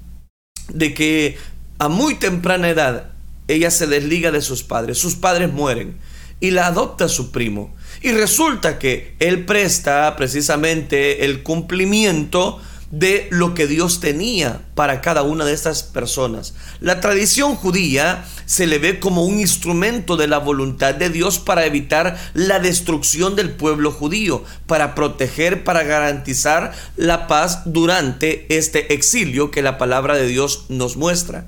de 0.69 0.95
que 0.95 1.37
a 1.77 1.89
muy 1.89 2.15
temprana 2.15 2.69
edad 2.69 3.11
ella 3.47 3.69
se 3.69 3.85
desliga 3.85 4.31
de 4.31 4.41
sus 4.41 4.63
padres, 4.63 4.97
sus 4.97 5.13
padres 5.13 5.53
mueren 5.53 5.99
y 6.39 6.51
la 6.51 6.67
adopta 6.67 7.07
su 7.07 7.31
primo. 7.31 7.73
Y 8.01 8.11
resulta 8.11 8.77
que 8.77 9.15
él 9.19 9.45
presta 9.45 10.15
precisamente 10.15 11.25
el 11.25 11.43
cumplimiento 11.43 12.59
de 12.91 13.27
lo 13.31 13.53
que 13.53 13.67
Dios 13.67 13.99
tenía 13.99 14.61
para 14.75 15.01
cada 15.01 15.23
una 15.23 15.43
de 15.43 15.53
estas 15.53 15.83
personas. 15.83 16.53
La 16.79 17.01
tradición 17.01 17.55
judía 17.55 18.25
se 18.45 18.67
le 18.67 18.77
ve 18.77 18.99
como 18.99 19.25
un 19.25 19.39
instrumento 19.39 20.17
de 20.17 20.27
la 20.27 20.37
voluntad 20.37 20.93
de 20.93 21.09
Dios 21.09 21.39
para 21.39 21.65
evitar 21.65 22.17
la 22.33 22.59
destrucción 22.59 23.35
del 23.35 23.49
pueblo 23.49 23.91
judío, 23.91 24.43
para 24.67 24.95
proteger, 24.95 25.63
para 25.63 25.83
garantizar 25.83 26.73
la 26.95 27.27
paz 27.27 27.63
durante 27.65 28.45
este 28.55 28.93
exilio 28.93 29.51
que 29.51 29.63
la 29.63 29.77
palabra 29.77 30.15
de 30.15 30.27
Dios 30.27 30.65
nos 30.69 30.95
muestra. 30.95 31.47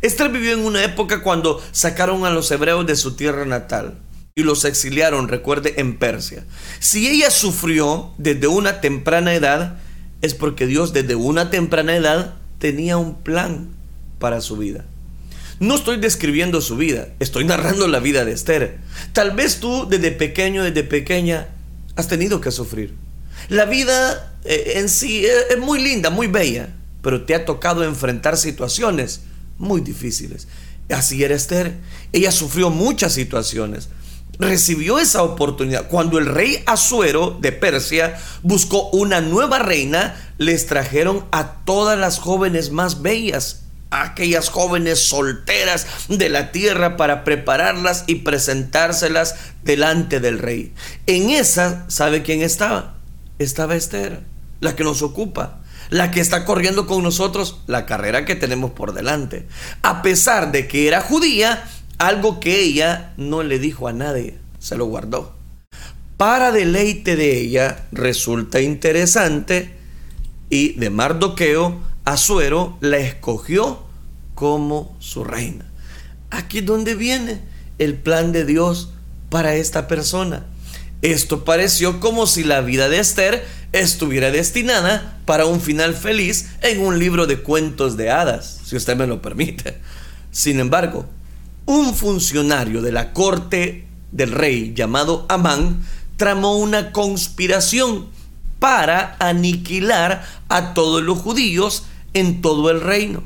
Esther 0.00 0.30
vivió 0.30 0.52
en 0.52 0.64
una 0.64 0.82
época 0.82 1.22
cuando 1.22 1.62
sacaron 1.72 2.24
a 2.24 2.30
los 2.30 2.50
hebreos 2.50 2.86
de 2.86 2.96
su 2.96 3.14
tierra 3.14 3.44
natal 3.44 3.98
y 4.38 4.44
los 4.44 4.64
exiliaron, 4.64 5.26
recuerde, 5.26 5.74
en 5.78 5.98
Persia. 5.98 6.44
Si 6.78 7.08
ella 7.08 7.28
sufrió 7.28 8.12
desde 8.18 8.46
una 8.46 8.80
temprana 8.80 9.34
edad, 9.34 9.80
es 10.22 10.34
porque 10.34 10.68
Dios 10.68 10.92
desde 10.92 11.16
una 11.16 11.50
temprana 11.50 11.96
edad 11.96 12.36
tenía 12.60 12.98
un 12.98 13.20
plan 13.20 13.70
para 14.20 14.40
su 14.40 14.56
vida. 14.56 14.84
No 15.58 15.74
estoy 15.74 15.96
describiendo 15.96 16.60
su 16.60 16.76
vida, 16.76 17.08
estoy 17.18 17.46
narrando 17.46 17.88
la 17.88 17.98
vida 17.98 18.24
de 18.24 18.30
Esther. 18.30 18.78
Tal 19.12 19.32
vez 19.32 19.58
tú 19.58 19.88
desde 19.88 20.12
pequeño, 20.12 20.62
desde 20.62 20.84
pequeña, 20.84 21.48
has 21.96 22.06
tenido 22.06 22.40
que 22.40 22.52
sufrir. 22.52 22.94
La 23.48 23.64
vida 23.64 24.36
eh, 24.44 24.74
en 24.76 24.88
sí 24.88 25.26
es 25.26 25.58
muy 25.58 25.82
linda, 25.82 26.10
muy 26.10 26.28
bella, 26.28 26.68
pero 27.02 27.24
te 27.24 27.34
ha 27.34 27.44
tocado 27.44 27.82
enfrentar 27.82 28.36
situaciones 28.36 29.22
muy 29.58 29.80
difíciles. 29.80 30.46
Así 30.90 31.24
era 31.24 31.34
Esther. 31.34 31.74
Ella 32.12 32.30
sufrió 32.30 32.70
muchas 32.70 33.12
situaciones 33.14 33.88
recibió 34.38 34.98
esa 34.98 35.22
oportunidad. 35.22 35.88
Cuando 35.88 36.18
el 36.18 36.26
rey 36.26 36.62
Asuero 36.66 37.36
de 37.40 37.52
Persia 37.52 38.18
buscó 38.42 38.88
una 38.90 39.20
nueva 39.20 39.58
reina, 39.58 40.32
les 40.38 40.66
trajeron 40.66 41.24
a 41.32 41.64
todas 41.64 41.98
las 41.98 42.18
jóvenes 42.18 42.70
más 42.70 43.02
bellas, 43.02 43.62
aquellas 43.90 44.48
jóvenes 44.48 45.00
solteras 45.08 45.86
de 46.08 46.28
la 46.28 46.52
tierra 46.52 46.96
para 46.96 47.24
prepararlas 47.24 48.04
y 48.06 48.16
presentárselas 48.16 49.34
delante 49.64 50.20
del 50.20 50.38
rey. 50.38 50.72
En 51.06 51.30
esa, 51.30 51.84
¿sabe 51.88 52.22
quién 52.22 52.42
estaba? 52.42 52.94
Estaba 53.38 53.76
Esther, 53.76 54.20
la 54.60 54.76
que 54.76 54.84
nos 54.84 55.02
ocupa 55.02 55.60
la 55.90 56.10
que 56.10 56.20
está 56.20 56.44
corriendo 56.44 56.86
con 56.86 57.02
nosotros 57.02 57.60
la 57.66 57.86
carrera 57.86 58.24
que 58.24 58.34
tenemos 58.34 58.72
por 58.72 58.92
delante. 58.92 59.46
A 59.82 60.02
pesar 60.02 60.52
de 60.52 60.68
que 60.68 60.86
era 60.86 61.00
judía, 61.00 61.64
algo 61.98 62.40
que 62.40 62.62
ella 62.62 63.12
no 63.16 63.42
le 63.42 63.58
dijo 63.58 63.88
a 63.88 63.92
nadie, 63.92 64.38
se 64.58 64.76
lo 64.76 64.86
guardó. 64.86 65.34
Para 66.16 66.50
deleite 66.50 67.16
de 67.16 67.38
ella 67.38 67.86
resulta 67.92 68.60
interesante 68.60 69.76
y 70.50 70.72
de 70.74 70.90
Mardoqueo, 70.90 71.80
Azuero 72.04 72.78
la 72.80 72.98
escogió 72.98 73.82
como 74.34 74.96
su 74.98 75.24
reina. 75.24 75.66
Aquí 76.30 76.58
es 76.58 76.66
donde 76.66 76.94
viene 76.94 77.40
el 77.78 77.94
plan 77.94 78.32
de 78.32 78.44
Dios 78.44 78.92
para 79.28 79.54
esta 79.54 79.88
persona. 79.88 80.46
Esto 81.02 81.44
pareció 81.44 82.00
como 82.00 82.26
si 82.26 82.44
la 82.44 82.60
vida 82.60 82.88
de 82.88 82.98
Esther 82.98 83.44
estuviera 83.72 84.30
destinada 84.30 85.18
para 85.26 85.46
un 85.46 85.60
final 85.60 85.94
feliz 85.94 86.48
en 86.62 86.80
un 86.80 86.98
libro 86.98 87.26
de 87.26 87.40
cuentos 87.40 87.96
de 87.96 88.10
hadas, 88.10 88.60
si 88.64 88.76
usted 88.76 88.96
me 88.96 89.06
lo 89.06 89.22
permite. 89.22 89.78
Sin 90.32 90.58
embargo, 90.58 91.06
un 91.68 91.94
funcionario 91.94 92.80
de 92.80 92.92
la 92.92 93.12
corte 93.12 93.86
del 94.10 94.32
rey 94.32 94.72
llamado 94.74 95.26
Amán 95.28 95.84
tramó 96.16 96.56
una 96.56 96.92
conspiración 96.92 98.08
para 98.58 99.16
aniquilar 99.18 100.24
a 100.48 100.72
todos 100.72 101.02
los 101.02 101.18
judíos 101.18 101.84
en 102.14 102.40
todo 102.40 102.70
el 102.70 102.80
reino. 102.80 103.22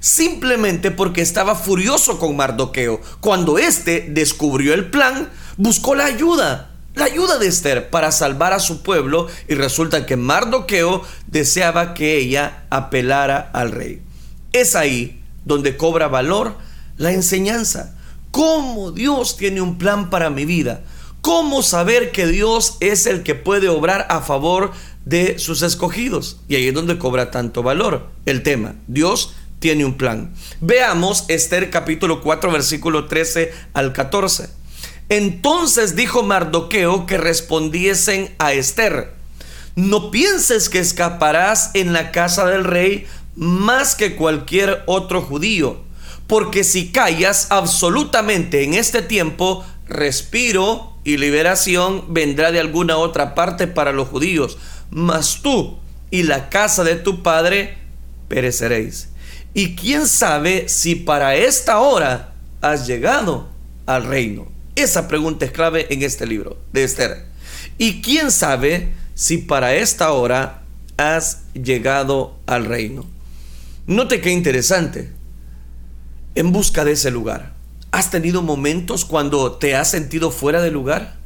Simplemente 0.00 0.90
porque 0.90 1.20
estaba 1.20 1.54
furioso 1.54 2.18
con 2.18 2.34
Mardoqueo. 2.34 3.02
Cuando 3.20 3.58
éste 3.58 4.06
descubrió 4.08 4.72
el 4.72 4.88
plan, 4.88 5.28
buscó 5.58 5.94
la 5.94 6.06
ayuda, 6.06 6.70
la 6.94 7.04
ayuda 7.04 7.36
de 7.36 7.48
Esther 7.48 7.90
para 7.90 8.10
salvar 8.10 8.54
a 8.54 8.58
su 8.58 8.82
pueblo 8.82 9.26
y 9.48 9.54
resulta 9.54 10.06
que 10.06 10.16
Mardoqueo 10.16 11.02
deseaba 11.26 11.92
que 11.92 12.16
ella 12.16 12.64
apelara 12.70 13.50
al 13.52 13.70
rey. 13.70 14.00
Es 14.54 14.76
ahí 14.76 15.22
donde 15.44 15.76
cobra 15.76 16.08
valor 16.08 16.71
la 17.02 17.12
enseñanza. 17.12 17.96
¿Cómo 18.30 18.92
Dios 18.92 19.36
tiene 19.36 19.60
un 19.60 19.76
plan 19.76 20.08
para 20.08 20.30
mi 20.30 20.44
vida? 20.44 20.82
¿Cómo 21.20 21.62
saber 21.62 22.12
que 22.12 22.26
Dios 22.28 22.76
es 22.78 23.06
el 23.06 23.24
que 23.24 23.34
puede 23.34 23.68
obrar 23.68 24.06
a 24.08 24.20
favor 24.20 24.70
de 25.04 25.38
sus 25.40 25.62
escogidos? 25.62 26.38
Y 26.48 26.54
ahí 26.54 26.68
es 26.68 26.74
donde 26.74 26.98
cobra 26.98 27.32
tanto 27.32 27.64
valor 27.64 28.06
el 28.24 28.44
tema. 28.44 28.76
Dios 28.86 29.34
tiene 29.58 29.84
un 29.84 29.94
plan. 29.94 30.32
Veamos 30.60 31.24
Esther 31.26 31.70
capítulo 31.70 32.22
4 32.22 32.52
versículo 32.52 33.06
13 33.06 33.52
al 33.74 33.92
14. 33.92 34.48
Entonces 35.08 35.96
dijo 35.96 36.22
Mardoqueo 36.22 37.04
que 37.06 37.18
respondiesen 37.18 38.32
a 38.38 38.52
Esther, 38.52 39.12
no 39.74 40.12
pienses 40.12 40.68
que 40.68 40.78
escaparás 40.78 41.72
en 41.74 41.92
la 41.92 42.12
casa 42.12 42.46
del 42.46 42.62
rey 42.62 43.06
más 43.34 43.96
que 43.96 44.14
cualquier 44.14 44.84
otro 44.86 45.20
judío 45.20 45.80
porque 46.26 46.64
si 46.64 46.90
callas 46.90 47.48
absolutamente 47.50 48.64
en 48.64 48.74
este 48.74 49.02
tiempo, 49.02 49.64
respiro 49.86 50.96
y 51.04 51.16
liberación 51.16 52.12
vendrá 52.12 52.52
de 52.52 52.60
alguna 52.60 52.96
otra 52.96 53.34
parte 53.34 53.66
para 53.66 53.92
los 53.92 54.08
judíos, 54.08 54.58
mas 54.90 55.40
tú 55.42 55.78
y 56.10 56.22
la 56.22 56.48
casa 56.48 56.84
de 56.84 56.96
tu 56.96 57.22
padre 57.22 57.76
pereceréis. 58.28 59.08
Y 59.54 59.74
quién 59.74 60.06
sabe 60.06 60.68
si 60.68 60.94
para 60.94 61.36
esta 61.36 61.80
hora 61.80 62.32
has 62.60 62.86
llegado 62.86 63.48
al 63.86 64.04
reino. 64.04 64.46
Esa 64.74 65.08
pregunta 65.08 65.44
es 65.44 65.52
clave 65.52 65.86
en 65.90 66.02
este 66.02 66.26
libro 66.26 66.58
de 66.72 66.84
Esther. 66.84 67.26
Y 67.76 68.00
quién 68.00 68.30
sabe 68.30 68.92
si 69.14 69.38
para 69.38 69.74
esta 69.74 70.12
hora 70.12 70.62
has 70.96 71.42
llegado 71.52 72.38
al 72.46 72.64
reino. 72.64 73.04
Note 73.86 74.20
qué 74.20 74.30
interesante 74.30 75.10
en 76.34 76.52
busca 76.52 76.84
de 76.84 76.92
ese 76.92 77.10
lugar. 77.10 77.54
¿Has 77.90 78.10
tenido 78.10 78.42
momentos 78.42 79.04
cuando 79.04 79.52
te 79.52 79.76
has 79.76 79.90
sentido 79.90 80.30
fuera 80.30 80.62
de 80.62 80.70
lugar? 80.70 81.20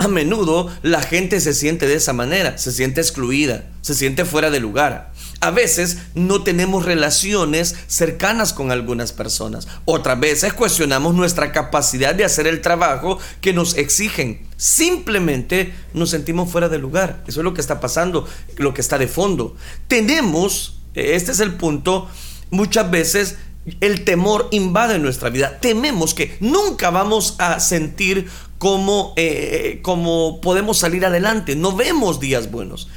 A 0.00 0.08
menudo 0.08 0.70
la 0.82 1.02
gente 1.02 1.40
se 1.40 1.52
siente 1.52 1.86
de 1.86 1.94
esa 1.94 2.14
manera, 2.14 2.56
se 2.56 2.72
siente 2.72 3.02
excluida, 3.02 3.66
se 3.82 3.94
siente 3.94 4.24
fuera 4.24 4.50
de 4.50 4.58
lugar. 4.58 5.12
A 5.40 5.50
veces 5.50 5.98
no 6.14 6.42
tenemos 6.42 6.86
relaciones 6.86 7.76
cercanas 7.86 8.54
con 8.54 8.72
algunas 8.72 9.12
personas. 9.12 9.68
Otras 9.84 10.18
veces 10.18 10.54
cuestionamos 10.54 11.14
nuestra 11.14 11.52
capacidad 11.52 12.14
de 12.14 12.24
hacer 12.24 12.46
el 12.46 12.62
trabajo 12.62 13.18
que 13.42 13.52
nos 13.52 13.76
exigen. 13.76 14.46
Simplemente 14.56 15.74
nos 15.92 16.10
sentimos 16.10 16.50
fuera 16.50 16.70
de 16.70 16.78
lugar. 16.78 17.22
Eso 17.26 17.40
es 17.40 17.44
lo 17.44 17.52
que 17.52 17.60
está 17.60 17.80
pasando, 17.80 18.26
lo 18.56 18.72
que 18.72 18.80
está 18.80 18.96
de 18.96 19.08
fondo. 19.08 19.54
Tenemos, 19.86 20.80
este 20.94 21.32
es 21.32 21.40
el 21.40 21.54
punto, 21.54 22.08
muchas 22.50 22.90
veces 22.90 23.36
el 23.80 24.04
temor 24.04 24.48
invade 24.50 24.98
nuestra 24.98 25.30
vida. 25.30 25.58
Tememos 25.60 26.14
que 26.14 26.36
nunca 26.40 26.90
vamos 26.90 27.36
a 27.38 27.60
sentir 27.60 28.28
cómo, 28.58 29.12
eh, 29.16 29.80
cómo 29.82 30.40
podemos 30.40 30.78
salir 30.78 31.04
adelante. 31.04 31.56
No 31.56 31.76
vemos 31.76 32.20
días 32.20 32.50
buenos. 32.50 32.88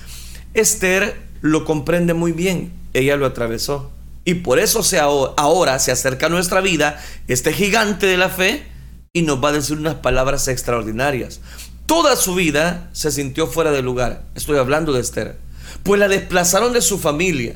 Esther 0.54 1.16
lo 1.42 1.66
comprende 1.66 2.14
muy 2.14 2.32
bien. 2.32 2.72
Ella 2.94 3.18
lo 3.18 3.26
atravesó. 3.26 3.92
Y 4.26 4.36
por 4.36 4.60
eso 4.60 4.84
se 4.84 5.00
ahora 5.00 5.80
se 5.80 5.92
acerca 5.92 6.28
a 6.28 6.30
nuestra 6.30 6.62
vida 6.62 7.04
este 7.28 7.52
gigante 7.52 8.06
de 8.06 8.18
la 8.18 8.30
fe 8.30 8.64
y 9.12 9.24
nos 9.24 9.44
va 9.44 9.50
a 9.50 9.54
decir 9.54 9.78
unas 9.78 9.96
palabras 9.96 10.48
extraordinarias. 10.48 11.42
Toda 11.86 12.16
su 12.16 12.34
vida 12.36 12.90
se 12.94 13.12
sintió 13.12 13.48
fuera 13.48 13.72
de 13.72 13.82
lugar. 13.82 14.24
Estoy 14.36 14.58
hablando 14.58 14.94
de 14.94 15.02
Esther. 15.02 15.38
Pues 15.84 16.00
la 16.00 16.08
desplazaron 16.08 16.72
de 16.72 16.82
su 16.82 16.98
familia. 16.98 17.56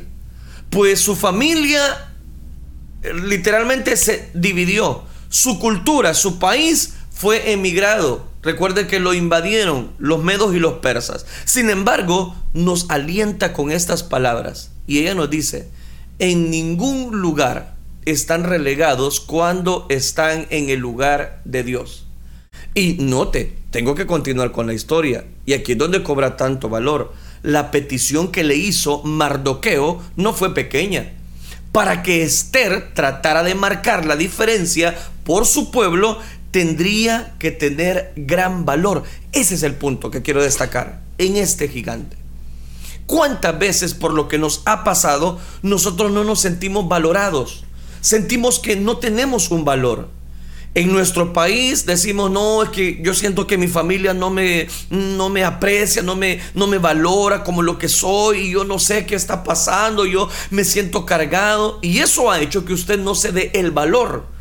Pues 0.69 0.99
su 0.99 1.15
familia 1.15 2.11
literalmente 3.03 3.97
se 3.97 4.29
dividió. 4.33 5.03
Su 5.29 5.59
cultura, 5.59 6.13
su 6.13 6.39
país 6.39 6.93
fue 7.11 7.51
emigrado. 7.51 8.27
Recuerde 8.43 8.87
que 8.87 8.99
lo 8.99 9.13
invadieron 9.13 9.91
los 9.97 10.23
medos 10.23 10.55
y 10.55 10.59
los 10.59 10.75
persas. 10.75 11.25
Sin 11.45 11.69
embargo, 11.69 12.35
nos 12.53 12.89
alienta 12.89 13.53
con 13.53 13.71
estas 13.71 14.03
palabras. 14.03 14.71
Y 14.85 14.99
ella 14.99 15.15
nos 15.15 15.29
dice, 15.29 15.67
en 16.19 16.49
ningún 16.49 17.19
lugar 17.19 17.75
están 18.05 18.43
relegados 18.43 19.19
cuando 19.19 19.85
están 19.89 20.47
en 20.49 20.69
el 20.69 20.79
lugar 20.79 21.41
de 21.43 21.63
Dios. 21.63 22.07
Y 22.73 22.93
note, 22.99 23.57
tengo 23.71 23.95
que 23.95 24.07
continuar 24.07 24.51
con 24.51 24.67
la 24.67 24.73
historia. 24.73 25.25
Y 25.45 25.53
aquí 25.53 25.73
es 25.73 25.77
donde 25.77 26.03
cobra 26.03 26.37
tanto 26.37 26.69
valor. 26.69 27.13
La 27.43 27.71
petición 27.71 28.31
que 28.31 28.43
le 28.43 28.55
hizo 28.55 29.03
Mardoqueo 29.03 30.01
no 30.15 30.33
fue 30.33 30.53
pequeña. 30.53 31.13
Para 31.77 32.01
que 32.01 32.23
Esther 32.23 32.91
tratara 32.95 33.43
de 33.43 33.53
marcar 33.53 34.03
la 34.03 34.15
diferencia 34.15 34.97
por 35.23 35.45
su 35.45 35.69
pueblo, 35.69 36.17
tendría 36.49 37.35
que 37.37 37.51
tener 37.51 38.13
gran 38.15 38.65
valor. 38.65 39.03
Ese 39.31 39.53
es 39.53 39.61
el 39.61 39.75
punto 39.75 40.09
que 40.09 40.23
quiero 40.23 40.41
destacar 40.41 41.01
en 41.19 41.37
este 41.37 41.67
gigante. 41.67 42.17
¿Cuántas 43.05 43.59
veces 43.59 43.93
por 43.93 44.11
lo 44.11 44.27
que 44.27 44.39
nos 44.39 44.63
ha 44.65 44.83
pasado 44.83 45.39
nosotros 45.61 46.11
no 46.11 46.23
nos 46.23 46.41
sentimos 46.41 46.87
valorados? 46.87 47.63
Sentimos 48.01 48.57
que 48.57 48.75
no 48.75 48.97
tenemos 48.97 49.51
un 49.51 49.63
valor. 49.63 50.09
En 50.73 50.91
nuestro 50.91 51.33
país 51.33 51.85
decimos, 51.85 52.29
no, 52.29 52.61
es 52.61 52.69
que 52.69 52.99
yo 53.01 53.13
siento 53.15 53.47
que 53.47 53.57
mi 53.57 53.67
familia 53.67 54.13
no 54.13 54.29
me, 54.29 54.67
no 54.91 55.29
me 55.29 55.43
aprecia, 55.43 56.03
no 56.03 56.15
me, 56.15 56.39
no 56.53 56.67
me 56.67 56.77
valora 56.77 57.43
como 57.43 57.63
lo 57.63 57.79
que 57.79 57.89
soy, 57.89 58.39
y 58.39 58.51
yo 58.51 58.63
no 58.63 58.77
sé 58.77 59.05
qué 59.05 59.15
está 59.15 59.43
pasando, 59.43 60.05
yo 60.05 60.29
me 60.51 60.63
siento 60.63 61.05
cargado. 61.05 61.79
Y 61.81 61.99
eso 61.99 62.29
ha 62.29 62.39
hecho 62.39 62.63
que 62.63 62.73
usted 62.73 62.99
no 62.99 63.15
se 63.15 63.31
dé 63.31 63.51
el 63.55 63.71
valor 63.71 64.37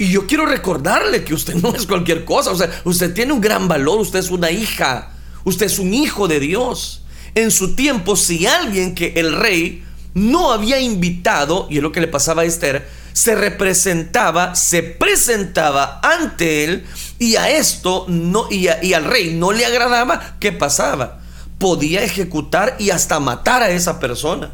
y 0.00 0.08
yo 0.08 0.26
quiero 0.26 0.46
recordarle 0.46 1.24
que 1.24 1.34
usted 1.34 1.54
no 1.62 1.74
es 1.74 1.86
cualquier 1.86 2.24
cosa, 2.24 2.52
o 2.52 2.56
sea, 2.56 2.70
usted 2.84 3.12
tiene 3.12 3.34
un 3.34 3.40
gran 3.42 3.68
valor, 3.68 4.00
usted 4.00 4.18
es 4.18 4.30
una 4.30 4.50
hija, 4.50 5.12
usted 5.44 5.66
es 5.66 5.78
un 5.78 5.92
hijo 5.92 6.26
de 6.26 6.40
Dios. 6.40 7.02
En 7.34 7.50
su 7.50 7.76
tiempo, 7.76 8.16
si 8.16 8.46
alguien 8.46 8.94
que 8.94 9.12
el 9.16 9.36
rey 9.36 9.84
no 10.14 10.52
había 10.52 10.80
invitado, 10.80 11.66
y 11.68 11.76
es 11.76 11.82
lo 11.82 11.92
que 11.92 12.00
le 12.00 12.08
pasaba 12.08 12.42
a 12.42 12.44
Esther, 12.46 12.88
se 13.12 13.34
representaba, 13.34 14.54
se 14.54 14.82
presentaba 14.82 16.00
ante 16.02 16.64
él 16.64 16.86
y 17.18 17.36
a 17.36 17.50
esto 17.50 18.06
no 18.08 18.46
y, 18.50 18.68
al 18.68 19.04
rey 19.04 19.34
no 19.34 19.52
le 19.52 19.66
agradaba, 19.66 20.36
¿qué 20.40 20.52
pasaba? 20.52 21.20
Podía 21.58 22.02
ejecutar 22.02 22.76
y 22.78 22.90
hasta 22.90 23.20
matar 23.20 23.62
a 23.62 23.70
esa 23.70 24.00
persona. 24.00 24.52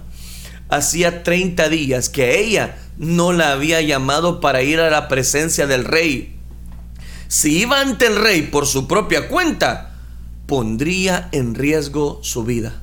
Hacía 0.68 1.22
30 1.22 1.68
días 1.68 2.08
que 2.08 2.40
ella 2.40 2.76
no 2.98 3.32
la 3.32 3.52
había 3.52 3.80
llamado 3.80 4.40
para 4.40 4.62
ir 4.62 4.80
a 4.80 4.90
la 4.90 5.06
presencia 5.06 5.66
del 5.66 5.84
rey. 5.84 6.36
Si 7.28 7.58
iba 7.58 7.80
ante 7.80 8.06
el 8.06 8.16
rey 8.16 8.42
por 8.42 8.66
su 8.66 8.88
propia 8.88 9.28
cuenta, 9.28 9.94
pondría 10.46 11.28
en 11.32 11.54
riesgo 11.54 12.20
su 12.22 12.44
vida. 12.44 12.82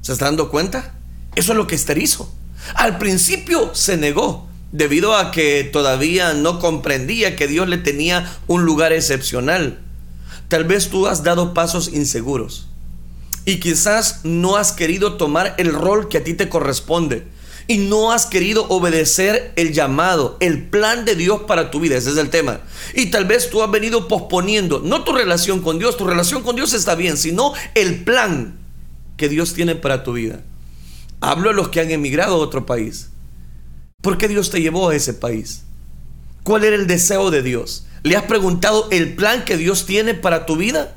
¿Se 0.00 0.12
está 0.12 0.26
dando 0.26 0.50
cuenta? 0.50 0.94
Eso 1.34 1.52
es 1.52 1.58
lo 1.58 1.66
que 1.66 1.74
Esther 1.74 1.98
hizo. 1.98 2.32
Al 2.74 2.98
principio 2.98 3.74
se 3.74 3.96
negó, 3.96 4.48
debido 4.76 5.16
a 5.16 5.30
que 5.30 5.64
todavía 5.64 6.34
no 6.34 6.58
comprendía 6.58 7.34
que 7.34 7.48
Dios 7.48 7.66
le 7.66 7.78
tenía 7.78 8.30
un 8.46 8.66
lugar 8.66 8.92
excepcional. 8.92 9.78
Tal 10.48 10.64
vez 10.64 10.90
tú 10.90 11.06
has 11.06 11.24
dado 11.24 11.54
pasos 11.54 11.88
inseguros 11.92 12.68
y 13.46 13.58
quizás 13.58 14.20
no 14.24 14.56
has 14.56 14.72
querido 14.72 15.14
tomar 15.14 15.54
el 15.56 15.72
rol 15.72 16.08
que 16.08 16.18
a 16.18 16.24
ti 16.24 16.34
te 16.34 16.50
corresponde 16.50 17.24
y 17.68 17.78
no 17.78 18.12
has 18.12 18.26
querido 18.26 18.66
obedecer 18.68 19.52
el 19.56 19.72
llamado, 19.72 20.36
el 20.40 20.68
plan 20.68 21.06
de 21.06 21.16
Dios 21.16 21.42
para 21.48 21.70
tu 21.70 21.80
vida. 21.80 21.96
Ese 21.96 22.10
es 22.10 22.18
el 22.18 22.28
tema. 22.28 22.60
Y 22.94 23.06
tal 23.06 23.24
vez 23.24 23.48
tú 23.48 23.62
has 23.62 23.70
venido 23.70 24.08
posponiendo, 24.08 24.80
no 24.84 25.04
tu 25.04 25.12
relación 25.12 25.62
con 25.62 25.78
Dios, 25.78 25.96
tu 25.96 26.06
relación 26.06 26.42
con 26.42 26.54
Dios 26.54 26.74
está 26.74 26.94
bien, 26.94 27.16
sino 27.16 27.54
el 27.74 28.04
plan 28.04 28.58
que 29.16 29.30
Dios 29.30 29.54
tiene 29.54 29.74
para 29.74 30.04
tu 30.04 30.12
vida. 30.12 30.42
Hablo 31.20 31.48
a 31.48 31.54
los 31.54 31.70
que 31.70 31.80
han 31.80 31.90
emigrado 31.90 32.34
a 32.34 32.38
otro 32.38 32.66
país. 32.66 33.08
¿Por 34.02 34.18
qué 34.18 34.28
Dios 34.28 34.50
te 34.50 34.60
llevó 34.60 34.88
a 34.88 34.94
ese 34.94 35.14
país? 35.14 35.62
¿Cuál 36.44 36.64
era 36.64 36.76
el 36.76 36.86
deseo 36.86 37.30
de 37.32 37.42
Dios? 37.42 37.86
¿Le 38.04 38.16
has 38.16 38.22
preguntado 38.22 38.88
el 38.92 39.16
plan 39.16 39.44
que 39.44 39.56
Dios 39.56 39.84
tiene 39.84 40.14
para 40.14 40.46
tu 40.46 40.56
vida? 40.56 40.94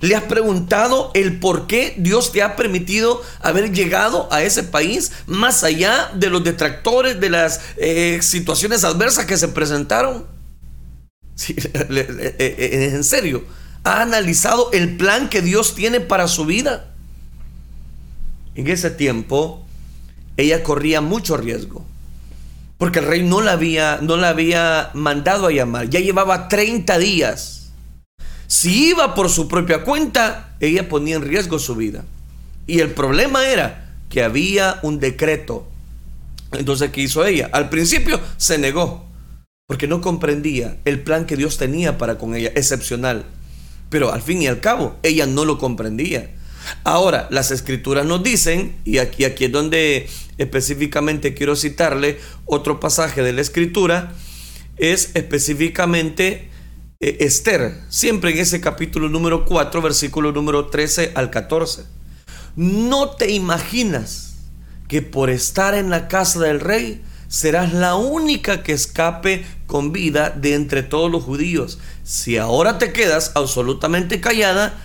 ¿Le 0.00 0.14
has 0.14 0.24
preguntado 0.24 1.10
el 1.14 1.38
por 1.38 1.66
qué 1.66 1.94
Dios 1.98 2.32
te 2.32 2.42
ha 2.42 2.56
permitido 2.56 3.22
haber 3.40 3.72
llegado 3.72 4.26
a 4.32 4.42
ese 4.42 4.62
país 4.62 5.12
más 5.26 5.64
allá 5.64 6.10
de 6.14 6.30
los 6.30 6.44
detractores, 6.44 7.20
de 7.20 7.30
las 7.30 7.60
eh, 7.76 8.20
situaciones 8.22 8.84
adversas 8.84 9.26
que 9.26 9.36
se 9.36 9.48
presentaron? 9.48 10.26
Eh, 11.38 12.34
eh, 12.38 12.90
en 12.94 13.04
serio, 13.04 13.44
¿ha 13.84 14.00
analizado 14.00 14.72
el 14.72 14.96
plan 14.96 15.28
que 15.28 15.42
Dios 15.42 15.74
tiene 15.74 16.00
para 16.00 16.28
su 16.28 16.46
vida? 16.46 16.94
En 18.54 18.66
ese 18.68 18.88
tiempo, 18.88 19.66
ella 20.38 20.62
corría 20.62 21.02
mucho 21.02 21.36
riesgo. 21.36 21.84
Porque 22.78 22.98
el 22.98 23.06
rey 23.06 23.22
no 23.22 23.40
la 23.40 23.52
había, 23.52 23.98
no 24.02 24.16
la 24.16 24.28
había 24.28 24.90
mandado 24.94 25.46
a 25.46 25.52
llamar. 25.52 25.88
Ya 25.88 26.00
llevaba 26.00 26.48
30 26.48 26.98
días 26.98 27.56
si 28.46 28.90
iba 28.90 29.14
por 29.14 29.28
su 29.28 29.48
propia 29.48 29.82
cuenta, 29.82 30.56
ella 30.60 30.88
ponía 30.88 31.16
en 31.16 31.22
riesgo 31.22 31.58
su 31.58 31.74
vida. 31.74 32.04
Y 32.66 32.80
el 32.80 32.90
problema 32.90 33.46
era 33.46 33.94
que 34.08 34.22
había 34.22 34.78
un 34.82 35.00
decreto. 35.00 35.66
Entonces, 36.52 36.90
¿qué 36.90 37.02
hizo 37.02 37.24
ella? 37.24 37.50
Al 37.52 37.68
principio 37.68 38.20
se 38.36 38.58
negó, 38.58 39.06
porque 39.66 39.88
no 39.88 40.00
comprendía 40.00 40.78
el 40.84 41.00
plan 41.00 41.26
que 41.26 41.36
Dios 41.36 41.58
tenía 41.58 41.98
para 41.98 42.18
con 42.18 42.36
ella, 42.36 42.52
excepcional. 42.54 43.24
Pero 43.90 44.12
al 44.12 44.22
fin 44.22 44.42
y 44.42 44.46
al 44.46 44.60
cabo, 44.60 44.96
ella 45.02 45.26
no 45.26 45.44
lo 45.44 45.58
comprendía. 45.58 46.30
Ahora, 46.84 47.28
las 47.30 47.50
escrituras 47.50 48.06
nos 48.06 48.22
dicen, 48.22 48.76
y 48.84 48.98
aquí, 48.98 49.24
aquí 49.24 49.46
es 49.46 49.52
donde 49.52 50.08
específicamente 50.38 51.34
quiero 51.34 51.56
citarle 51.56 52.18
otro 52.44 52.80
pasaje 52.80 53.22
de 53.22 53.32
la 53.32 53.40
escritura, 53.40 54.12
es 54.76 55.10
específicamente 55.14 56.50
eh, 57.00 57.18
Esther, 57.20 57.74
siempre 57.88 58.30
en 58.30 58.38
ese 58.38 58.60
capítulo 58.60 59.08
número 59.08 59.44
4, 59.44 59.82
versículo 59.82 60.32
número 60.32 60.66
13 60.66 61.12
al 61.14 61.30
14. 61.30 61.84
No 62.56 63.10
te 63.10 63.30
imaginas 63.32 64.36
que 64.88 65.02
por 65.02 65.30
estar 65.30 65.74
en 65.74 65.90
la 65.90 66.08
casa 66.08 66.40
del 66.40 66.60
rey 66.60 67.02
serás 67.28 67.72
la 67.72 67.96
única 67.96 68.62
que 68.62 68.72
escape 68.72 69.44
con 69.66 69.92
vida 69.92 70.30
de 70.30 70.54
entre 70.54 70.82
todos 70.82 71.10
los 71.10 71.24
judíos. 71.24 71.78
Si 72.04 72.36
ahora 72.36 72.78
te 72.78 72.92
quedas 72.92 73.32
absolutamente 73.34 74.20
callada, 74.20 74.78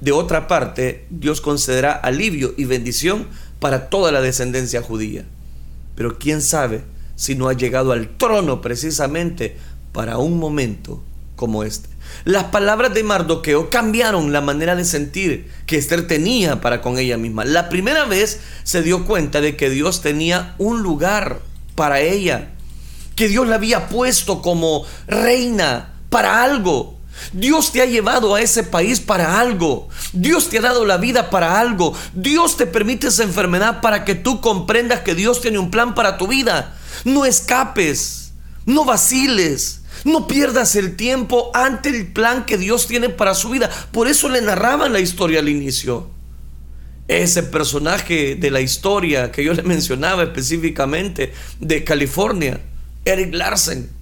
de 0.00 0.12
otra 0.12 0.46
parte, 0.46 1.06
Dios 1.10 1.40
concederá 1.40 1.92
alivio 1.92 2.54
y 2.56 2.66
bendición 2.66 3.26
para 3.60 3.88
toda 3.88 4.12
la 4.12 4.20
descendencia 4.20 4.82
judía. 4.82 5.24
Pero 5.94 6.18
quién 6.18 6.42
sabe 6.42 6.84
si 7.16 7.34
no 7.34 7.48
ha 7.48 7.54
llegado 7.54 7.92
al 7.92 8.16
trono 8.16 8.60
precisamente 8.60 9.56
para 9.92 10.18
un 10.18 10.38
momento 10.38 11.02
como 11.34 11.64
este. 11.64 11.88
Las 12.24 12.44
palabras 12.44 12.92
de 12.94 13.02
Mardoqueo 13.02 13.70
cambiaron 13.70 14.32
la 14.32 14.40
manera 14.40 14.76
de 14.76 14.84
sentir 14.84 15.50
que 15.66 15.76
Esther 15.76 16.06
tenía 16.06 16.60
para 16.60 16.80
con 16.82 16.98
ella 16.98 17.16
misma. 17.16 17.44
La 17.44 17.68
primera 17.68 18.04
vez 18.04 18.40
se 18.64 18.82
dio 18.82 19.06
cuenta 19.06 19.40
de 19.40 19.56
que 19.56 19.70
Dios 19.70 20.02
tenía 20.02 20.54
un 20.58 20.82
lugar 20.82 21.40
para 21.74 22.00
ella, 22.00 22.50
que 23.14 23.28
Dios 23.28 23.48
la 23.48 23.54
había 23.56 23.88
puesto 23.88 24.42
como 24.42 24.84
reina 25.06 25.94
para 26.10 26.42
algo. 26.42 26.97
Dios 27.32 27.72
te 27.72 27.82
ha 27.82 27.86
llevado 27.86 28.34
a 28.34 28.40
ese 28.40 28.62
país 28.62 29.00
para 29.00 29.40
algo. 29.40 29.88
Dios 30.12 30.48
te 30.48 30.58
ha 30.58 30.62
dado 30.62 30.84
la 30.84 30.96
vida 30.96 31.30
para 31.30 31.60
algo. 31.60 31.94
Dios 32.14 32.56
te 32.56 32.66
permite 32.66 33.08
esa 33.08 33.22
enfermedad 33.22 33.80
para 33.80 34.04
que 34.04 34.14
tú 34.14 34.40
comprendas 34.40 35.00
que 35.00 35.14
Dios 35.14 35.40
tiene 35.40 35.58
un 35.58 35.70
plan 35.70 35.94
para 35.94 36.18
tu 36.18 36.26
vida. 36.26 36.76
No 37.04 37.24
escapes, 37.24 38.32
no 38.66 38.84
vaciles, 38.84 39.82
no 40.04 40.26
pierdas 40.26 40.76
el 40.76 40.96
tiempo 40.96 41.50
ante 41.54 41.88
el 41.88 42.12
plan 42.12 42.44
que 42.44 42.58
Dios 42.58 42.86
tiene 42.86 43.08
para 43.08 43.34
su 43.34 43.50
vida. 43.50 43.70
Por 43.92 44.08
eso 44.08 44.28
le 44.28 44.40
narraban 44.40 44.92
la 44.92 45.00
historia 45.00 45.40
al 45.40 45.48
inicio. 45.48 46.10
Ese 47.08 47.42
personaje 47.42 48.36
de 48.36 48.50
la 48.50 48.60
historia 48.60 49.32
que 49.32 49.42
yo 49.42 49.54
le 49.54 49.62
mencionaba 49.62 50.22
específicamente 50.24 51.32
de 51.58 51.82
California, 51.82 52.60
Eric 53.04 53.32
Larsen 53.32 53.97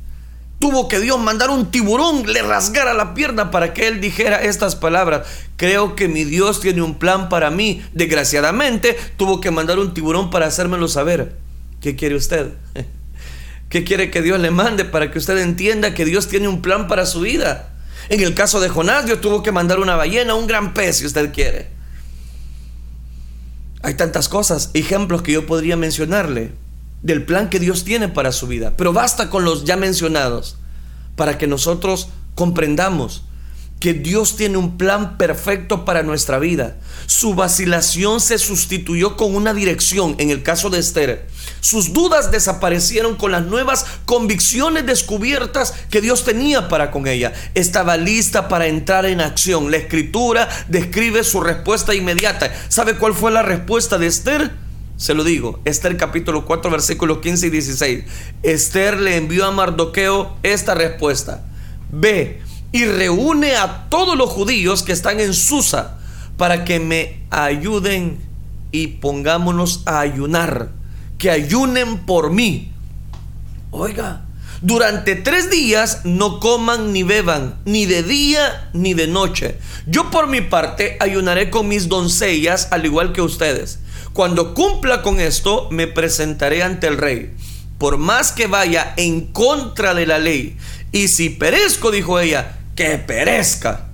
Tuvo 0.58 0.88
que 0.88 1.00
Dios 1.00 1.18
mandar 1.18 1.50
un 1.50 1.70
tiburón, 1.70 2.26
le 2.32 2.40
rasgara 2.40 2.94
la 2.94 3.12
pierna 3.12 3.50
para 3.50 3.74
que 3.74 3.88
él 3.88 4.00
dijera 4.00 4.42
estas 4.42 4.74
palabras. 4.74 5.26
Creo 5.56 5.94
que 5.94 6.08
mi 6.08 6.24
Dios 6.24 6.60
tiene 6.60 6.80
un 6.80 6.98
plan 6.98 7.28
para 7.28 7.50
mí. 7.50 7.82
Desgraciadamente, 7.92 8.96
tuvo 9.18 9.40
que 9.40 9.50
mandar 9.50 9.78
un 9.78 9.92
tiburón 9.92 10.30
para 10.30 10.46
hacérmelo 10.46 10.88
saber. 10.88 11.36
¿Qué 11.82 11.94
quiere 11.94 12.16
usted? 12.16 12.52
¿Qué 13.68 13.84
quiere 13.84 14.10
que 14.10 14.22
Dios 14.22 14.40
le 14.40 14.50
mande 14.50 14.86
para 14.86 15.10
que 15.10 15.18
usted 15.18 15.36
entienda 15.38 15.92
que 15.92 16.06
Dios 16.06 16.28
tiene 16.28 16.48
un 16.48 16.62
plan 16.62 16.88
para 16.88 17.04
su 17.04 17.20
vida? 17.20 17.74
En 18.08 18.20
el 18.22 18.34
caso 18.34 18.60
de 18.60 18.70
Jonás, 18.70 19.04
Dios 19.04 19.20
tuvo 19.20 19.42
que 19.42 19.52
mandar 19.52 19.78
una 19.78 19.96
ballena, 19.96 20.34
un 20.34 20.46
gran 20.46 20.72
pez, 20.72 20.98
si 20.98 21.06
usted 21.06 21.34
quiere. 21.34 21.68
Hay 23.82 23.94
tantas 23.94 24.28
cosas, 24.28 24.70
ejemplos 24.72 25.20
que 25.22 25.32
yo 25.32 25.46
podría 25.46 25.76
mencionarle 25.76 26.52
del 27.02 27.24
plan 27.24 27.50
que 27.50 27.60
Dios 27.60 27.84
tiene 27.84 28.08
para 28.08 28.32
su 28.32 28.46
vida. 28.46 28.74
Pero 28.76 28.92
basta 28.92 29.30
con 29.30 29.44
los 29.44 29.64
ya 29.64 29.76
mencionados 29.76 30.56
para 31.14 31.38
que 31.38 31.46
nosotros 31.46 32.08
comprendamos 32.34 33.24
que 33.80 33.92
Dios 33.92 34.36
tiene 34.36 34.56
un 34.56 34.78
plan 34.78 35.18
perfecto 35.18 35.84
para 35.84 36.02
nuestra 36.02 36.38
vida. 36.38 36.76
Su 37.06 37.34
vacilación 37.34 38.20
se 38.20 38.38
sustituyó 38.38 39.16
con 39.16 39.34
una 39.34 39.52
dirección 39.52 40.14
en 40.18 40.30
el 40.30 40.42
caso 40.42 40.70
de 40.70 40.78
Esther. 40.78 41.28
Sus 41.60 41.92
dudas 41.92 42.30
desaparecieron 42.30 43.16
con 43.16 43.32
las 43.32 43.44
nuevas 43.44 43.84
convicciones 44.06 44.86
descubiertas 44.86 45.74
que 45.90 46.00
Dios 46.00 46.24
tenía 46.24 46.68
para 46.68 46.90
con 46.90 47.06
ella. 47.06 47.34
Estaba 47.54 47.96
lista 47.96 48.48
para 48.48 48.66
entrar 48.66 49.04
en 49.04 49.20
acción. 49.20 49.70
La 49.70 49.76
escritura 49.76 50.48
describe 50.68 51.22
su 51.22 51.40
respuesta 51.40 51.94
inmediata. 51.94 52.50
¿Sabe 52.68 52.96
cuál 52.96 53.14
fue 53.14 53.30
la 53.30 53.42
respuesta 53.42 53.98
de 53.98 54.06
Esther? 54.06 54.65
Se 54.96 55.12
lo 55.12 55.24
digo, 55.24 55.60
Esther 55.66 55.98
capítulo 55.98 56.46
4 56.46 56.70
versículos 56.70 57.18
15 57.18 57.48
y 57.48 57.50
16. 57.50 58.04
Esther 58.42 58.98
le 58.98 59.16
envió 59.16 59.44
a 59.44 59.50
Mardoqueo 59.50 60.36
esta 60.42 60.74
respuesta. 60.74 61.44
Ve 61.92 62.40
y 62.72 62.86
reúne 62.86 63.56
a 63.56 63.88
todos 63.90 64.16
los 64.16 64.30
judíos 64.30 64.82
que 64.82 64.92
están 64.92 65.20
en 65.20 65.34
Susa 65.34 65.98
para 66.38 66.64
que 66.64 66.80
me 66.80 67.20
ayuden 67.30 68.18
y 68.72 68.86
pongámonos 68.86 69.82
a 69.84 70.00
ayunar. 70.00 70.70
Que 71.18 71.30
ayunen 71.30 71.98
por 72.06 72.30
mí. 72.30 72.72
Oiga, 73.70 74.24
durante 74.62 75.14
tres 75.14 75.50
días 75.50 76.00
no 76.04 76.40
coman 76.40 76.94
ni 76.94 77.02
beban, 77.02 77.56
ni 77.66 77.84
de 77.84 78.02
día 78.02 78.70
ni 78.72 78.94
de 78.94 79.06
noche. 79.06 79.58
Yo 79.86 80.10
por 80.10 80.26
mi 80.26 80.40
parte 80.40 80.96
ayunaré 81.00 81.50
con 81.50 81.68
mis 81.68 81.88
doncellas 81.88 82.68
al 82.70 82.86
igual 82.86 83.12
que 83.12 83.20
ustedes. 83.20 83.80
Cuando 84.16 84.54
cumpla 84.54 85.02
con 85.02 85.20
esto, 85.20 85.68
me 85.70 85.86
presentaré 85.86 86.62
ante 86.62 86.86
el 86.86 86.96
rey. 86.96 87.36
Por 87.76 87.98
más 87.98 88.32
que 88.32 88.46
vaya 88.46 88.94
en 88.96 89.26
contra 89.26 89.92
de 89.92 90.06
la 90.06 90.18
ley. 90.18 90.56
Y 90.90 91.08
si 91.08 91.28
perezco, 91.28 91.90
dijo 91.90 92.18
ella, 92.18 92.56
que 92.74 92.96
perezca. 92.96 93.88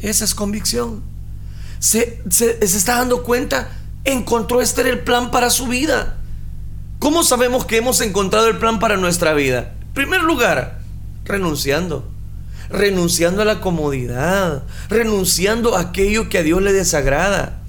Esa 0.00 0.24
es 0.24 0.36
convicción. 0.36 1.02
Se, 1.80 2.22
está 2.60 2.94
dando 2.94 3.24
cuenta, 3.24 3.72
encontró 4.04 4.60
este 4.60 4.88
el 4.88 5.00
plan 5.00 5.32
para 5.32 5.50
su 5.50 5.66
vida. 5.66 6.16
¿Cómo 7.00 7.24
sabemos 7.24 7.66
que 7.66 7.78
hemos 7.78 8.00
encontrado 8.02 8.46
el 8.46 8.58
plan 8.58 8.78
para 8.78 8.96
nuestra 8.96 9.34
vida? 9.34 9.74
En 9.82 9.94
primer 9.94 10.22
lugar, 10.22 10.78
renunciando. 11.24 12.08
Renunciando 12.70 13.42
a 13.42 13.46
la 13.46 13.60
comodidad. 13.60 14.62
Renunciando 14.88 15.76
a 15.76 15.80
aquello 15.80 16.28
que 16.28 16.38
a 16.38 16.44
Dios 16.44 16.62
le 16.62 16.72
desagrada. 16.72 17.63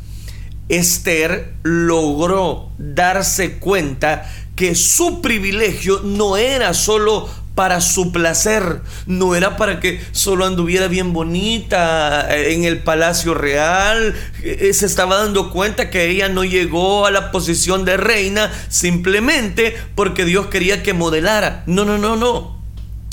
Esther 0.70 1.54
logró 1.64 2.70
darse 2.78 3.60
cuenta 3.60 4.32
que 4.56 4.76
su 4.76 5.22
privilegio 5.22 6.02
no 6.04 6.38
era 6.38 6.74
solo 6.74 7.30
para 7.56 7.80
su 7.80 8.12
placer, 8.12 8.82
no 9.06 9.34
era 9.34 9.56
para 9.56 9.80
que 9.80 10.02
solo 10.12 10.46
anduviera 10.46 10.88
bien 10.88 11.14
bonita 11.14 12.28
eh, 12.30 12.54
en 12.54 12.66
el 12.66 12.80
palacio 12.80 13.34
real, 13.34 14.14
eh, 14.44 14.74
se 14.74 14.86
estaba 14.86 15.16
dando 15.18 15.52
cuenta 15.52 15.90
que 15.90 16.10
ella 16.10 16.28
no 16.28 16.44
llegó 16.44 17.06
a 17.06 17.12
la 17.12 17.32
posición 17.32 17.86
de 17.86 17.96
reina 17.96 18.52
simplemente 18.68 19.76
porque 19.96 20.26
Dios 20.26 20.48
quería 20.48 20.84
que 20.84 20.94
modelara. 20.94 21.64
No, 21.66 21.86
no, 21.86 21.98
no, 21.98 22.18
no. 22.18 22.62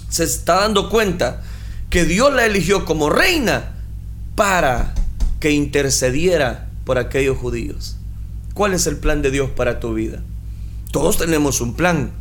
Se 0.08 0.24
está 0.24 0.56
dando 0.56 0.90
cuenta 0.90 1.42
que 1.88 2.04
Dios 2.04 2.34
la 2.34 2.44
eligió 2.44 2.84
como 2.84 3.10
reina 3.10 3.74
para 4.34 4.94
que 5.38 5.52
intercediera 5.52 6.71
por 6.84 6.98
aquellos 6.98 7.38
judíos. 7.38 7.96
¿Cuál 8.54 8.74
es 8.74 8.86
el 8.86 8.96
plan 8.96 9.22
de 9.22 9.30
Dios 9.30 9.50
para 9.50 9.80
tu 9.80 9.94
vida? 9.94 10.22
Todos 10.90 11.16
tenemos 11.16 11.60
un 11.60 11.74
plan. 11.74 12.12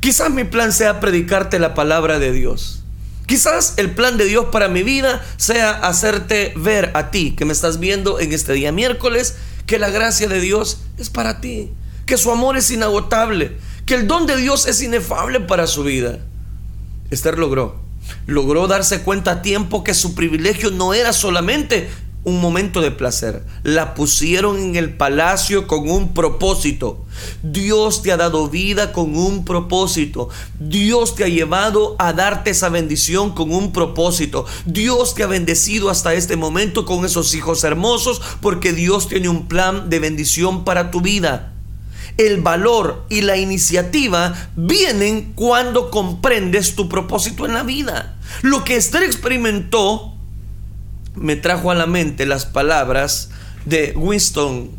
Quizás 0.00 0.30
mi 0.30 0.44
plan 0.44 0.72
sea 0.72 0.98
predicarte 1.00 1.58
la 1.58 1.74
palabra 1.74 2.18
de 2.18 2.32
Dios. 2.32 2.82
Quizás 3.26 3.74
el 3.76 3.92
plan 3.92 4.16
de 4.16 4.24
Dios 4.24 4.46
para 4.50 4.68
mi 4.68 4.82
vida 4.82 5.24
sea 5.36 5.70
hacerte 5.70 6.52
ver 6.56 6.90
a 6.94 7.10
ti 7.10 7.32
que 7.36 7.44
me 7.44 7.52
estás 7.52 7.78
viendo 7.78 8.18
en 8.18 8.32
este 8.32 8.52
día 8.52 8.72
miércoles 8.72 9.36
que 9.66 9.78
la 9.78 9.90
gracia 9.90 10.28
de 10.28 10.40
Dios 10.40 10.80
es 10.98 11.08
para 11.08 11.40
ti, 11.40 11.70
que 12.04 12.16
su 12.16 12.30
amor 12.30 12.56
es 12.56 12.70
inagotable, 12.70 13.56
que 13.86 13.94
el 13.94 14.06
don 14.06 14.26
de 14.26 14.36
Dios 14.36 14.66
es 14.66 14.82
inefable 14.82 15.40
para 15.40 15.66
su 15.66 15.84
vida. 15.84 16.18
Esther 17.10 17.38
logró, 17.38 17.80
logró 18.26 18.66
darse 18.66 19.02
cuenta 19.02 19.30
a 19.30 19.42
tiempo 19.42 19.84
que 19.84 19.94
su 19.94 20.14
privilegio 20.14 20.70
no 20.70 20.94
era 20.94 21.12
solamente 21.12 21.88
un 22.24 22.40
momento 22.40 22.80
de 22.80 22.90
placer. 22.90 23.44
La 23.64 23.94
pusieron 23.94 24.58
en 24.58 24.76
el 24.76 24.94
palacio 24.94 25.66
con 25.66 25.90
un 25.90 26.14
propósito. 26.14 27.04
Dios 27.42 28.02
te 28.02 28.12
ha 28.12 28.16
dado 28.16 28.48
vida 28.48 28.92
con 28.92 29.16
un 29.16 29.44
propósito. 29.44 30.28
Dios 30.60 31.14
te 31.16 31.24
ha 31.24 31.28
llevado 31.28 31.96
a 31.98 32.12
darte 32.12 32.50
esa 32.50 32.68
bendición 32.68 33.32
con 33.32 33.52
un 33.52 33.72
propósito. 33.72 34.46
Dios 34.66 35.14
te 35.14 35.24
ha 35.24 35.26
bendecido 35.26 35.90
hasta 35.90 36.14
este 36.14 36.36
momento 36.36 36.84
con 36.84 37.04
esos 37.04 37.34
hijos 37.34 37.64
hermosos 37.64 38.22
porque 38.40 38.72
Dios 38.72 39.08
tiene 39.08 39.28
un 39.28 39.48
plan 39.48 39.90
de 39.90 39.98
bendición 39.98 40.64
para 40.64 40.90
tu 40.90 41.00
vida. 41.00 41.52
El 42.18 42.42
valor 42.42 43.06
y 43.08 43.22
la 43.22 43.36
iniciativa 43.38 44.50
vienen 44.54 45.32
cuando 45.34 45.90
comprendes 45.90 46.74
tu 46.76 46.88
propósito 46.88 47.46
en 47.46 47.54
la 47.54 47.62
vida. 47.62 48.16
Lo 48.42 48.64
que 48.64 48.76
Esther 48.76 49.02
experimentó 49.02 50.12
me 51.14 51.36
trajo 51.36 51.70
a 51.70 51.74
la 51.74 51.86
mente 51.86 52.26
las 52.26 52.46
palabras 52.46 53.30
de 53.64 53.92
Winston, 53.96 54.70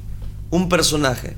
un 0.50 0.70
personaje. 0.70 1.36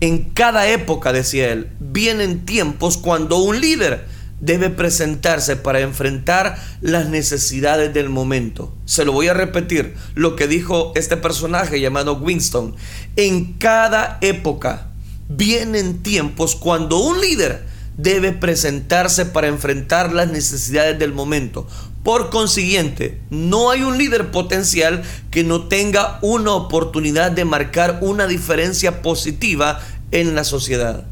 En 0.00 0.30
cada 0.30 0.68
época, 0.68 1.12
decía 1.12 1.50
él, 1.50 1.70
vienen 1.80 2.44
tiempos 2.44 2.96
cuando 2.96 3.38
un 3.38 3.60
líder 3.60 4.06
debe 4.40 4.70
presentarse 4.70 5.56
para 5.56 5.80
enfrentar 5.80 6.56
las 6.80 7.08
necesidades 7.08 7.92
del 7.92 8.08
momento. 8.08 8.72
Se 8.84 9.04
lo 9.04 9.12
voy 9.12 9.28
a 9.28 9.34
repetir, 9.34 9.96
lo 10.14 10.36
que 10.36 10.46
dijo 10.46 10.92
este 10.94 11.16
personaje 11.16 11.80
llamado 11.80 12.18
Winston. 12.18 12.76
En 13.16 13.54
cada 13.54 14.18
época 14.20 14.88
vienen 15.28 16.02
tiempos 16.02 16.54
cuando 16.54 16.98
un 16.98 17.20
líder 17.20 17.66
debe 17.96 18.30
presentarse 18.30 19.26
para 19.26 19.48
enfrentar 19.48 20.12
las 20.12 20.30
necesidades 20.30 20.98
del 20.98 21.12
momento. 21.12 21.66
Por 22.08 22.30
consiguiente, 22.30 23.20
no 23.28 23.70
hay 23.70 23.82
un 23.82 23.98
líder 23.98 24.30
potencial 24.30 25.02
que 25.30 25.44
no 25.44 25.64
tenga 25.64 26.18
una 26.22 26.54
oportunidad 26.54 27.32
de 27.32 27.44
marcar 27.44 27.98
una 28.00 28.26
diferencia 28.26 29.02
positiva 29.02 29.80
en 30.10 30.34
la 30.34 30.44
sociedad. 30.44 31.04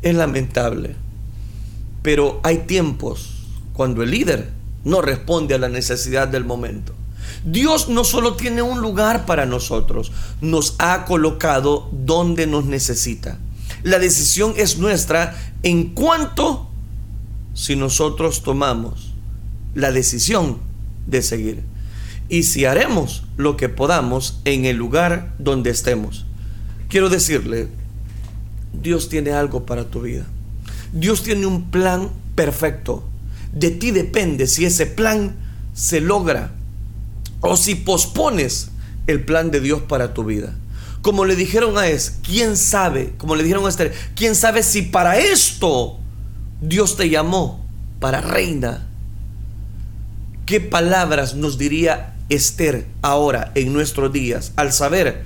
Es 0.00 0.14
lamentable. 0.14 0.96
Pero 2.00 2.40
hay 2.42 2.60
tiempos 2.60 3.34
cuando 3.74 4.02
el 4.02 4.12
líder 4.12 4.50
no 4.82 5.02
responde 5.02 5.56
a 5.56 5.58
la 5.58 5.68
necesidad 5.68 6.26
del 6.26 6.46
momento. 6.46 6.94
Dios 7.44 7.90
no 7.90 8.02
solo 8.02 8.32
tiene 8.32 8.62
un 8.62 8.80
lugar 8.80 9.26
para 9.26 9.44
nosotros, 9.44 10.10
nos 10.40 10.74
ha 10.78 11.04
colocado 11.04 11.90
donde 11.92 12.46
nos 12.46 12.64
necesita. 12.64 13.38
La 13.82 13.98
decisión 13.98 14.54
es 14.56 14.78
nuestra 14.78 15.36
en 15.62 15.90
cuanto 15.90 16.70
si 17.52 17.76
nosotros 17.76 18.42
tomamos 18.42 19.13
la 19.74 19.92
decisión 19.92 20.58
de 21.06 21.22
seguir. 21.22 21.62
Y 22.28 22.44
si 22.44 22.64
haremos 22.64 23.24
lo 23.36 23.56
que 23.56 23.68
podamos 23.68 24.40
en 24.44 24.64
el 24.64 24.76
lugar 24.76 25.34
donde 25.38 25.70
estemos. 25.70 26.24
Quiero 26.88 27.08
decirle, 27.08 27.68
Dios 28.72 29.08
tiene 29.08 29.32
algo 29.32 29.66
para 29.66 29.84
tu 29.84 30.02
vida. 30.02 30.24
Dios 30.92 31.22
tiene 31.22 31.46
un 31.46 31.70
plan 31.70 32.10
perfecto. 32.34 33.04
De 33.52 33.70
ti 33.70 33.90
depende 33.90 34.46
si 34.46 34.64
ese 34.64 34.86
plan 34.86 35.36
se 35.74 36.00
logra 36.00 36.52
o 37.40 37.56
si 37.56 37.74
pospones 37.74 38.70
el 39.06 39.24
plan 39.24 39.50
de 39.50 39.60
Dios 39.60 39.82
para 39.82 40.14
tu 40.14 40.24
vida. 40.24 40.54
Como 41.02 41.26
le 41.26 41.36
dijeron 41.36 41.76
a 41.76 41.88
Es, 41.88 42.18
¿quién 42.22 42.56
sabe? 42.56 43.12
Como 43.18 43.36
le 43.36 43.42
dijeron 43.42 43.66
a 43.66 43.68
Esther, 43.68 43.92
¿quién 44.16 44.34
sabe 44.34 44.62
si 44.62 44.82
para 44.82 45.18
esto 45.18 45.98
Dios 46.62 46.96
te 46.96 47.10
llamó 47.10 47.66
para 48.00 48.22
reina? 48.22 48.88
¿Qué 50.46 50.60
palabras 50.60 51.34
nos 51.36 51.56
diría 51.56 52.16
Esther 52.28 52.86
ahora 53.00 53.50
en 53.54 53.72
nuestros 53.72 54.12
días 54.12 54.52
al 54.56 54.74
saber 54.74 55.22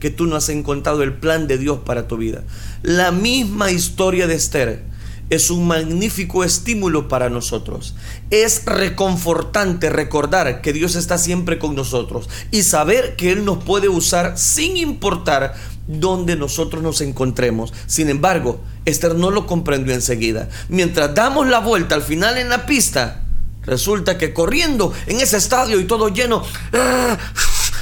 que 0.00 0.08
tú 0.08 0.24
no 0.24 0.36
has 0.36 0.48
encontrado 0.48 1.02
el 1.02 1.12
plan 1.12 1.46
de 1.46 1.58
Dios 1.58 1.80
para 1.84 2.08
tu 2.08 2.16
vida? 2.16 2.42
La 2.80 3.12
misma 3.12 3.70
historia 3.70 4.26
de 4.26 4.34
Esther 4.34 4.82
es 5.28 5.50
un 5.50 5.66
magnífico 5.66 6.42
estímulo 6.42 7.06
para 7.06 7.28
nosotros. 7.28 7.94
Es 8.30 8.64
reconfortante 8.64 9.90
recordar 9.90 10.62
que 10.62 10.72
Dios 10.72 10.94
está 10.94 11.18
siempre 11.18 11.58
con 11.58 11.74
nosotros 11.74 12.30
y 12.50 12.62
saber 12.62 13.14
que 13.16 13.30
Él 13.30 13.44
nos 13.44 13.62
puede 13.62 13.90
usar 13.90 14.38
sin 14.38 14.78
importar 14.78 15.52
dónde 15.86 16.34
nosotros 16.34 16.82
nos 16.82 17.02
encontremos. 17.02 17.74
Sin 17.86 18.08
embargo, 18.08 18.62
Esther 18.86 19.16
no 19.16 19.30
lo 19.30 19.46
comprendió 19.46 19.92
enseguida. 19.92 20.48
Mientras 20.70 21.14
damos 21.14 21.46
la 21.46 21.58
vuelta 21.58 21.94
al 21.94 22.02
final 22.02 22.38
en 22.38 22.48
la 22.48 22.64
pista, 22.64 23.22
resulta 23.64 24.18
que 24.18 24.32
corriendo 24.32 24.92
en 25.06 25.20
ese 25.20 25.36
estadio 25.36 25.80
y 25.80 25.84
todo 25.84 26.08
lleno, 26.08 26.42
¡ah! 26.72 27.18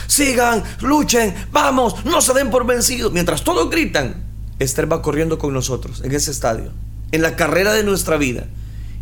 sigan, 0.06 0.62
luchen, 0.80 1.34
vamos, 1.52 2.04
no 2.04 2.20
se 2.20 2.34
den 2.34 2.50
por 2.50 2.66
vencidos. 2.66 3.12
Mientras 3.12 3.44
todos 3.44 3.70
gritan, 3.70 4.24
Esther 4.58 4.90
va 4.90 5.02
corriendo 5.02 5.38
con 5.38 5.52
nosotros 5.52 6.02
en 6.04 6.12
ese 6.12 6.30
estadio 6.30 6.72
en 7.12 7.22
la 7.22 7.36
carrera 7.36 7.72
de 7.72 7.84
nuestra 7.84 8.16
vida 8.16 8.46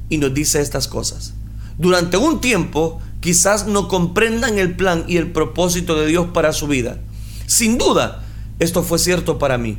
y 0.08 0.18
nos 0.18 0.34
dice 0.34 0.60
estas 0.60 0.88
cosas. 0.88 1.34
Durante 1.76 2.16
un 2.16 2.40
tiempo 2.40 3.00
quizás 3.20 3.66
no 3.66 3.88
comprendan 3.88 4.58
el 4.58 4.74
plan 4.76 5.04
y 5.06 5.16
el 5.16 5.32
propósito 5.32 5.98
de 5.98 6.06
Dios 6.06 6.28
para 6.32 6.52
su 6.52 6.66
vida. 6.66 6.98
Sin 7.46 7.78
duda, 7.78 8.24
esto 8.58 8.82
fue 8.82 8.98
cierto 8.98 9.38
para 9.38 9.58
mí. 9.58 9.78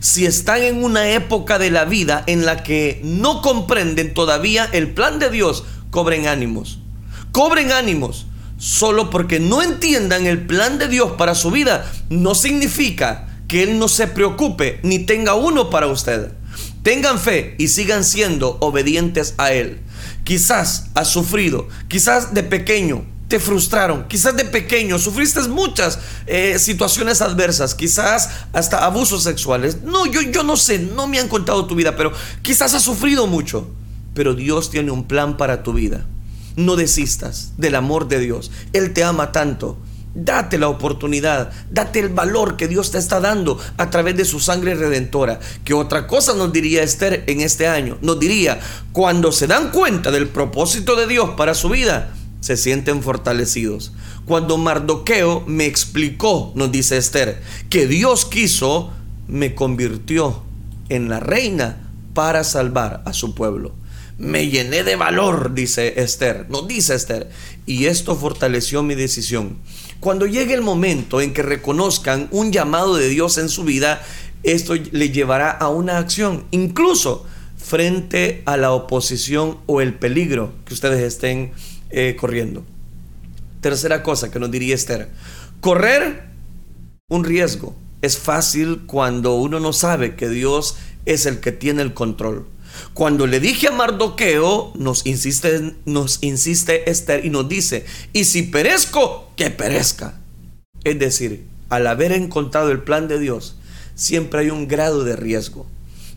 Si 0.00 0.24
están 0.24 0.62
en 0.62 0.82
una 0.82 1.10
época 1.10 1.58
de 1.58 1.70
la 1.70 1.84
vida 1.84 2.24
en 2.26 2.46
la 2.46 2.62
que 2.62 3.00
no 3.04 3.42
comprenden 3.42 4.14
todavía 4.14 4.68
el 4.72 4.94
plan 4.94 5.18
de 5.18 5.30
Dios, 5.30 5.64
cobren 5.90 6.26
ánimos. 6.26 6.78
Cobren 7.32 7.72
ánimos. 7.72 8.26
Solo 8.58 9.08
porque 9.08 9.40
no 9.40 9.62
entiendan 9.62 10.26
el 10.26 10.46
plan 10.46 10.78
de 10.78 10.88
Dios 10.88 11.12
para 11.12 11.34
su 11.34 11.50
vida, 11.50 11.90
no 12.10 12.34
significa 12.34 13.26
que 13.48 13.62
Él 13.62 13.78
no 13.78 13.88
se 13.88 14.06
preocupe 14.06 14.80
ni 14.82 14.98
tenga 15.00 15.34
uno 15.34 15.70
para 15.70 15.86
usted. 15.86 16.32
Tengan 16.82 17.18
fe 17.18 17.54
y 17.58 17.68
sigan 17.68 18.04
siendo 18.04 18.58
obedientes 18.60 19.34
a 19.38 19.52
Él. 19.52 19.80
Quizás 20.24 20.90
has 20.94 21.08
sufrido, 21.08 21.68
quizás 21.88 22.34
de 22.34 22.42
pequeño 22.42 23.04
te 23.28 23.38
frustraron, 23.38 24.08
quizás 24.08 24.36
de 24.36 24.44
pequeño 24.44 24.98
sufriste 24.98 25.40
muchas 25.42 26.00
eh, 26.26 26.58
situaciones 26.58 27.22
adversas, 27.22 27.74
quizás 27.76 28.28
hasta 28.52 28.84
abusos 28.84 29.22
sexuales. 29.22 29.82
No, 29.82 30.04
yo, 30.06 30.20
yo 30.20 30.42
no 30.42 30.56
sé, 30.56 30.80
no 30.80 31.06
me 31.06 31.20
han 31.20 31.28
contado 31.28 31.64
tu 31.66 31.76
vida, 31.76 31.96
pero 31.96 32.12
quizás 32.42 32.74
has 32.74 32.82
sufrido 32.82 33.26
mucho. 33.26 33.70
Pero 34.14 34.34
Dios 34.34 34.70
tiene 34.70 34.90
un 34.90 35.04
plan 35.04 35.36
para 35.36 35.62
tu 35.62 35.72
vida. 35.72 36.06
No 36.56 36.76
desistas 36.76 37.52
del 37.56 37.74
amor 37.74 38.08
de 38.08 38.18
Dios. 38.18 38.50
Él 38.72 38.92
te 38.92 39.04
ama 39.04 39.32
tanto 39.32 39.78
Date 40.12 40.58
la 40.58 40.68
oportunidad, 40.68 41.52
date 41.70 42.00
el 42.00 42.08
valor 42.08 42.56
que 42.56 42.66
Dios 42.66 42.90
te 42.90 42.98
está 42.98 43.20
dando 43.20 43.60
a 43.76 43.90
través 43.90 44.16
de 44.16 44.24
su 44.24 44.40
sangre 44.40 44.74
redentora. 44.74 45.38
Que 45.64 45.72
otra 45.72 46.08
cosa 46.08 46.34
nos 46.34 46.52
diría 46.52 46.82
Esther 46.82 47.22
en 47.28 47.40
este 47.40 47.68
año. 47.68 47.96
Nos 48.02 48.18
diría, 48.18 48.58
cuando 48.90 49.30
se 49.30 49.46
dan 49.46 49.70
cuenta 49.70 50.10
del 50.10 50.28
propósito 50.28 50.96
de 50.96 51.06
Dios 51.06 51.30
para 51.36 51.54
su 51.54 51.68
vida, 51.68 52.12
se 52.40 52.56
sienten 52.56 53.04
fortalecidos. 53.04 53.92
Cuando 54.26 54.58
Mardoqueo 54.58 55.44
me 55.46 55.66
explicó, 55.66 56.52
nos 56.56 56.72
dice 56.72 56.96
Esther, 56.96 57.40
que 57.68 57.86
Dios 57.86 58.24
quiso, 58.24 58.90
me 59.28 59.54
convirtió 59.54 60.42
en 60.88 61.08
la 61.08 61.20
reina 61.20 61.88
para 62.14 62.42
salvar 62.42 63.04
a 63.06 63.12
su 63.12 63.36
pueblo. 63.36 63.74
Me 64.20 64.50
llené 64.50 64.84
de 64.84 64.96
valor, 64.96 65.54
dice 65.54 66.02
Esther, 66.02 66.44
nos 66.50 66.68
dice 66.68 66.94
Esther, 66.94 67.30
y 67.64 67.86
esto 67.86 68.14
fortaleció 68.16 68.82
mi 68.82 68.94
decisión. 68.94 69.56
Cuando 69.98 70.26
llegue 70.26 70.52
el 70.52 70.60
momento 70.60 71.22
en 71.22 71.32
que 71.32 71.42
reconozcan 71.42 72.28
un 72.30 72.52
llamado 72.52 72.96
de 72.96 73.08
Dios 73.08 73.38
en 73.38 73.48
su 73.48 73.64
vida, 73.64 74.02
esto 74.42 74.74
le 74.74 75.08
llevará 75.08 75.50
a 75.50 75.70
una 75.70 75.96
acción, 75.96 76.44
incluso 76.50 77.24
frente 77.56 78.42
a 78.44 78.58
la 78.58 78.72
oposición 78.72 79.56
o 79.64 79.80
el 79.80 79.94
peligro 79.94 80.52
que 80.66 80.74
ustedes 80.74 81.00
estén 81.00 81.52
eh, 81.88 82.14
corriendo. 82.20 82.62
Tercera 83.62 84.02
cosa 84.02 84.30
que 84.30 84.38
nos 84.38 84.50
diría 84.50 84.74
Esther, 84.74 85.08
correr 85.62 86.24
un 87.08 87.24
riesgo. 87.24 87.74
Es 88.02 88.18
fácil 88.18 88.82
cuando 88.86 89.36
uno 89.36 89.60
no 89.60 89.72
sabe 89.72 90.14
que 90.14 90.28
Dios 90.28 90.76
es 91.06 91.24
el 91.24 91.40
que 91.40 91.52
tiene 91.52 91.80
el 91.80 91.94
control. 91.94 92.46
Cuando 92.94 93.26
le 93.26 93.40
dije 93.40 93.68
a 93.68 93.72
Mardoqueo, 93.72 94.72
nos 94.74 95.06
insiste, 95.06 95.74
nos 95.84 96.18
insiste 96.22 96.90
Esther 96.90 97.24
y 97.24 97.30
nos 97.30 97.48
dice, 97.48 97.84
y 98.12 98.24
si 98.24 98.42
perezco, 98.42 99.30
que 99.36 99.50
perezca. 99.50 100.20
Es 100.84 100.98
decir, 100.98 101.46
al 101.68 101.86
haber 101.86 102.12
encontrado 102.12 102.70
el 102.70 102.82
plan 102.82 103.08
de 103.08 103.18
Dios, 103.18 103.56
siempre 103.94 104.40
hay 104.40 104.50
un 104.50 104.68
grado 104.68 105.04
de 105.04 105.16
riesgo. 105.16 105.66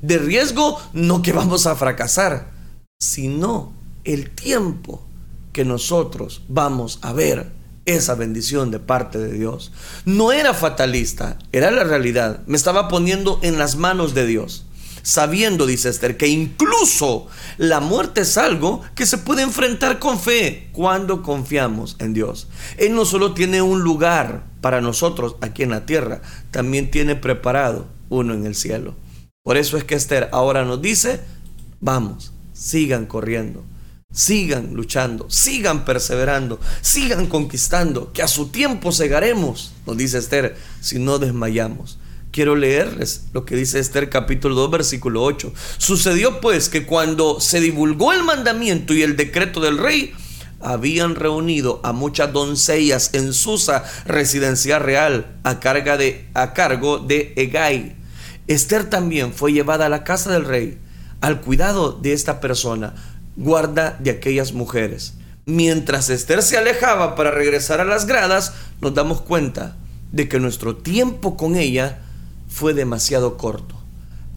De 0.02 0.18
riesgo 0.18 0.82
no 0.94 1.22
que 1.22 1.32
vamos 1.32 1.66
a 1.68 1.76
fracasar, 1.76 2.52
sino 3.00 3.74
el 4.04 4.30
tiempo 4.32 5.06
que 5.54 5.64
nosotros 5.64 6.42
vamos 6.48 7.00
a 7.02 7.14
ver 7.14 7.52
esa 7.86 8.16
bendición 8.16 8.72
de 8.72 8.80
parte 8.80 9.20
de 9.20 9.34
Dios. 9.34 9.72
No 10.06 10.32
era 10.32 10.54
fatalista, 10.54 11.38
era 11.52 11.72
la 11.72 11.84
realidad. 11.84 12.42
Me 12.48 12.58
estaba 12.58 12.88
poniendo 12.88 13.40
en 13.44 13.58
las 13.58 13.76
manos 13.76 14.14
de 14.14 14.26
Dios 14.26 14.66
sabiendo, 15.04 15.68
dice 15.68 15.90
Esther, 15.90 16.18
que 16.18 16.28
incluso 16.28 17.28
la 17.58 17.80
muerte 17.80 18.22
es 18.22 18.38
algo 18.38 18.82
que 18.96 19.06
se 19.06 19.20
puede 19.20 19.44
enfrentar 19.44 20.00
con 20.00 20.20
fe 20.20 20.70
cuando 20.72 21.22
confiamos 21.22 21.96
en 22.00 22.14
Dios. 22.14 22.48
Él 22.78 22.96
no 22.96 23.06
solo 23.06 23.34
tiene 23.34 23.62
un 23.62 23.82
lugar 23.82 24.46
para 24.62 24.82
nosotros 24.82 25.36
aquí 25.42 25.62
en 25.62 25.72
la 25.72 25.86
tierra, 25.86 26.22
también 26.50 26.90
tiene 26.90 27.16
preparado 27.16 27.86
uno 28.10 28.34
en 28.34 28.48
el 28.48 28.56
cielo. 28.56 28.96
Por 29.44 29.58
eso 29.58 29.78
es 29.78 29.84
que 29.84 29.96
Esther 29.96 30.30
ahora 30.32 30.64
nos 30.64 30.82
dice, 30.82 31.20
vamos, 31.80 32.34
sigan 32.54 33.06
corriendo. 33.06 33.64
Sigan 34.16 34.76
luchando, 34.76 35.28
sigan 35.32 35.86
perseverando, 35.86 36.60
sigan 36.82 37.26
conquistando, 37.26 38.14
que 38.14 38.22
a 38.22 38.28
su 38.28 38.50
tiempo 38.50 38.92
segaremos, 38.92 39.74
nos 39.88 39.98
dice 39.98 40.20
Esther, 40.20 40.56
si 40.82 41.00
no 41.00 41.18
desmayamos 41.18 41.98
quiero 42.34 42.56
leerles 42.56 43.26
lo 43.32 43.46
que 43.46 43.56
dice 43.56 43.80
Esther 43.80 44.10
capítulo 44.10 44.56
2 44.56 44.72
versículo 44.72 45.24
8. 45.24 45.54
Sucedió 45.78 46.42
pues 46.42 46.68
que 46.68 46.86
cuando 46.86 47.40
se 47.40 47.62
divulgó 47.62 48.12
el 48.12 48.24
mandamiento 48.24 48.94
y 48.94 49.04
el 49.04 49.16
decreto 49.16 49.62
del 49.62 49.78
rey, 49.78 50.14
habían 50.60 51.16
reunido 51.16 51.80
a 51.84 51.94
muchas 51.94 52.34
doncellas 52.34 53.14
en 53.14 53.34
Susa, 53.34 53.84
residencia 54.06 54.80
real, 54.80 55.38
a, 55.44 55.54
de, 55.54 56.26
a 56.34 56.54
cargo 56.54 56.98
de 56.98 57.34
Egay. 57.36 57.96
Esther 58.48 58.90
también 58.90 59.32
fue 59.32 59.54
llevada 59.54 59.86
a 59.86 59.90
la 59.90 60.04
casa 60.04 60.32
del 60.32 60.46
rey, 60.46 60.80
al 61.22 61.40
cuidado 61.40 61.92
de 61.92 62.14
esta 62.14 62.40
persona, 62.40 62.96
guarda 63.36 63.96
de 64.00 64.10
aquellas 64.10 64.54
mujeres. 64.54 65.14
Mientras 65.46 66.10
Esther 66.10 66.42
se 66.42 66.58
alejaba 66.58 67.16
para 67.16 67.30
regresar 67.30 67.80
a 67.80 67.86
las 67.86 68.08
gradas, 68.08 68.54
nos 68.82 68.94
damos 68.96 69.22
cuenta 69.22 69.76
de 70.12 70.28
que 70.28 70.40
nuestro 70.40 70.78
tiempo 70.78 71.38
con 71.38 71.56
ella 71.56 72.03
fue 72.54 72.76
demasiado 72.76 73.36
corto, 73.36 73.76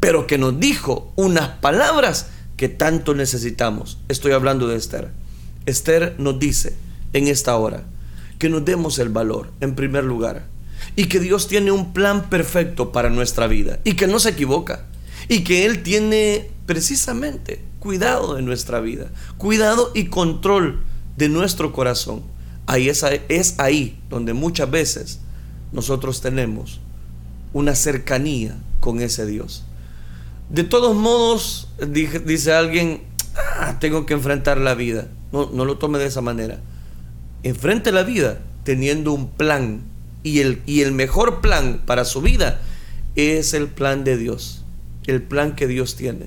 pero 0.01 0.27
que 0.27 0.39
nos 0.39 0.59
dijo 0.59 1.13
unas 1.17 1.49
palabras 1.59 2.29
que 2.57 2.71
tanto 2.71 3.15
necesitamos. 3.15 3.99
Estoy 4.09 4.33
hablando 4.33 4.69
de 4.69 4.77
Esther. 4.77 5.11
Esther 5.67 6.15
nos 6.17 6.39
dice 6.39 6.75
en 7.13 7.29
esta 7.29 7.55
hora 7.57 7.85
que 8.39 8.49
nos 8.49 8.65
demos 8.65 8.99
el 8.99 9.11
valor 9.11 9.51
en 9.61 9.75
primer 9.75 10.05
lugar 10.05 10.47
y 10.97 11.09
que 11.09 11.21
Dios 11.21 11.47
tiene 11.47 11.73
un 11.73 11.93
plan 11.93 12.31
perfecto 12.31 12.91
para 12.91 13.11
nuestra 13.11 13.49
vida 13.49 13.81
y 13.85 13.97
que 13.97 14.07
no 14.07 14.19
se 14.19 14.31
equivoca 14.31 14.87
y 15.29 15.45
que 15.45 15.67
Él 15.67 15.83
tiene 15.83 16.51
precisamente 16.65 17.63
cuidado 17.81 18.35
de 18.35 18.41
nuestra 18.41 18.81
vida, 18.81 19.11
cuidado 19.37 19.93
y 19.95 20.07
control 20.07 20.83
de 21.19 21.29
nuestro 21.29 21.75
corazón. 21.75 22.23
Ahí 22.67 22.89
es, 22.89 23.05
es 23.29 23.57
ahí 23.59 24.01
donde 24.09 24.33
muchas 24.33 24.71
veces 24.71 25.21
nosotros 25.71 26.23
tenemos 26.23 26.81
una 27.57 27.75
cercanía 27.75 28.57
con 28.81 29.01
ese 29.01 29.25
Dios. 29.25 29.65
De 30.51 30.63
todos 30.63 30.95
modos, 30.95 31.69
dice 32.25 32.53
alguien, 32.53 33.03
ah, 33.35 33.79
tengo 33.81 34.05
que 34.05 34.15
enfrentar 34.15 34.59
la 34.59 34.75
vida. 34.75 35.09
No, 35.33 35.47
lo 35.65 35.79
tome 35.79 35.99
de 35.99 36.07
esa 36.07 36.21
manera. 36.21 36.61
Enfrente 37.43 37.93
la 37.93 38.03
vida 38.03 38.41
teniendo 38.65 39.13
un 39.13 39.31
plan 39.31 39.83
y 40.23 40.41
el, 40.41 40.63
y 40.67 40.83
el 40.83 40.93
mejor 40.93 41.41
plan 41.41 41.83
para 41.87 42.05
su 42.05 42.21
vida 42.21 42.61
es 43.15 43.55
el 43.55 43.69
plan 43.69 44.05
de 44.05 44.17
Dios, 44.17 44.65
el 45.07 45.23
plan 45.23 45.57
que 45.57 45.67
Dios 45.67 45.97
tiene. 45.97 46.27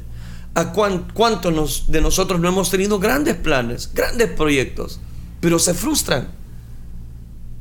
¿A 0.56 0.74
cuántos 0.74 1.92
de 1.92 2.02
nosotros 2.02 2.40
no 2.40 2.50
hemos 2.50 2.72
tenido 2.72 3.00
grandes 3.00 3.36
planes, 3.36 3.92
grandes 3.94 4.30
proyectos? 4.32 5.00
pero 5.40 5.60
se 5.60 5.74
frustran 5.74 6.28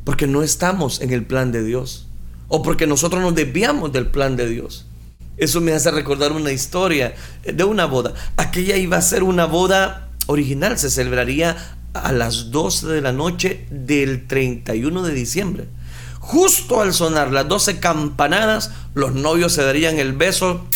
porque 0.04 0.26
no 0.26 0.42
estamos 0.42 1.00
en 1.00 1.12
el 1.12 1.24
plan 1.24 1.52
de 1.52 1.62
Dios 1.62 2.07
o 2.48 2.62
porque 2.62 2.86
nosotros 2.86 3.22
nos 3.22 3.34
desviamos 3.34 3.92
del 3.92 4.06
plan 4.06 4.36
de 4.36 4.48
Dios. 4.48 4.86
Eso 5.36 5.60
me 5.60 5.72
hace 5.72 5.90
recordar 5.90 6.32
una 6.32 6.50
historia 6.50 7.14
de 7.44 7.64
una 7.64 7.86
boda. 7.86 8.14
Aquella 8.36 8.76
iba 8.76 8.96
a 8.96 9.02
ser 9.02 9.22
una 9.22 9.44
boda 9.44 10.08
original, 10.26 10.78
se 10.78 10.90
celebraría 10.90 11.56
a 11.94 12.12
las 12.12 12.50
12 12.50 12.88
de 12.88 13.00
la 13.00 13.12
noche 13.12 13.66
del 13.70 14.26
31 14.26 15.02
de 15.02 15.14
diciembre. 15.14 15.68
Justo 16.18 16.80
al 16.80 16.92
sonar 16.92 17.32
las 17.32 17.48
12 17.48 17.78
campanadas, 17.78 18.72
los 18.94 19.14
novios 19.14 19.52
se 19.52 19.62
darían 19.62 19.98
el 19.98 20.12
beso 20.12 20.66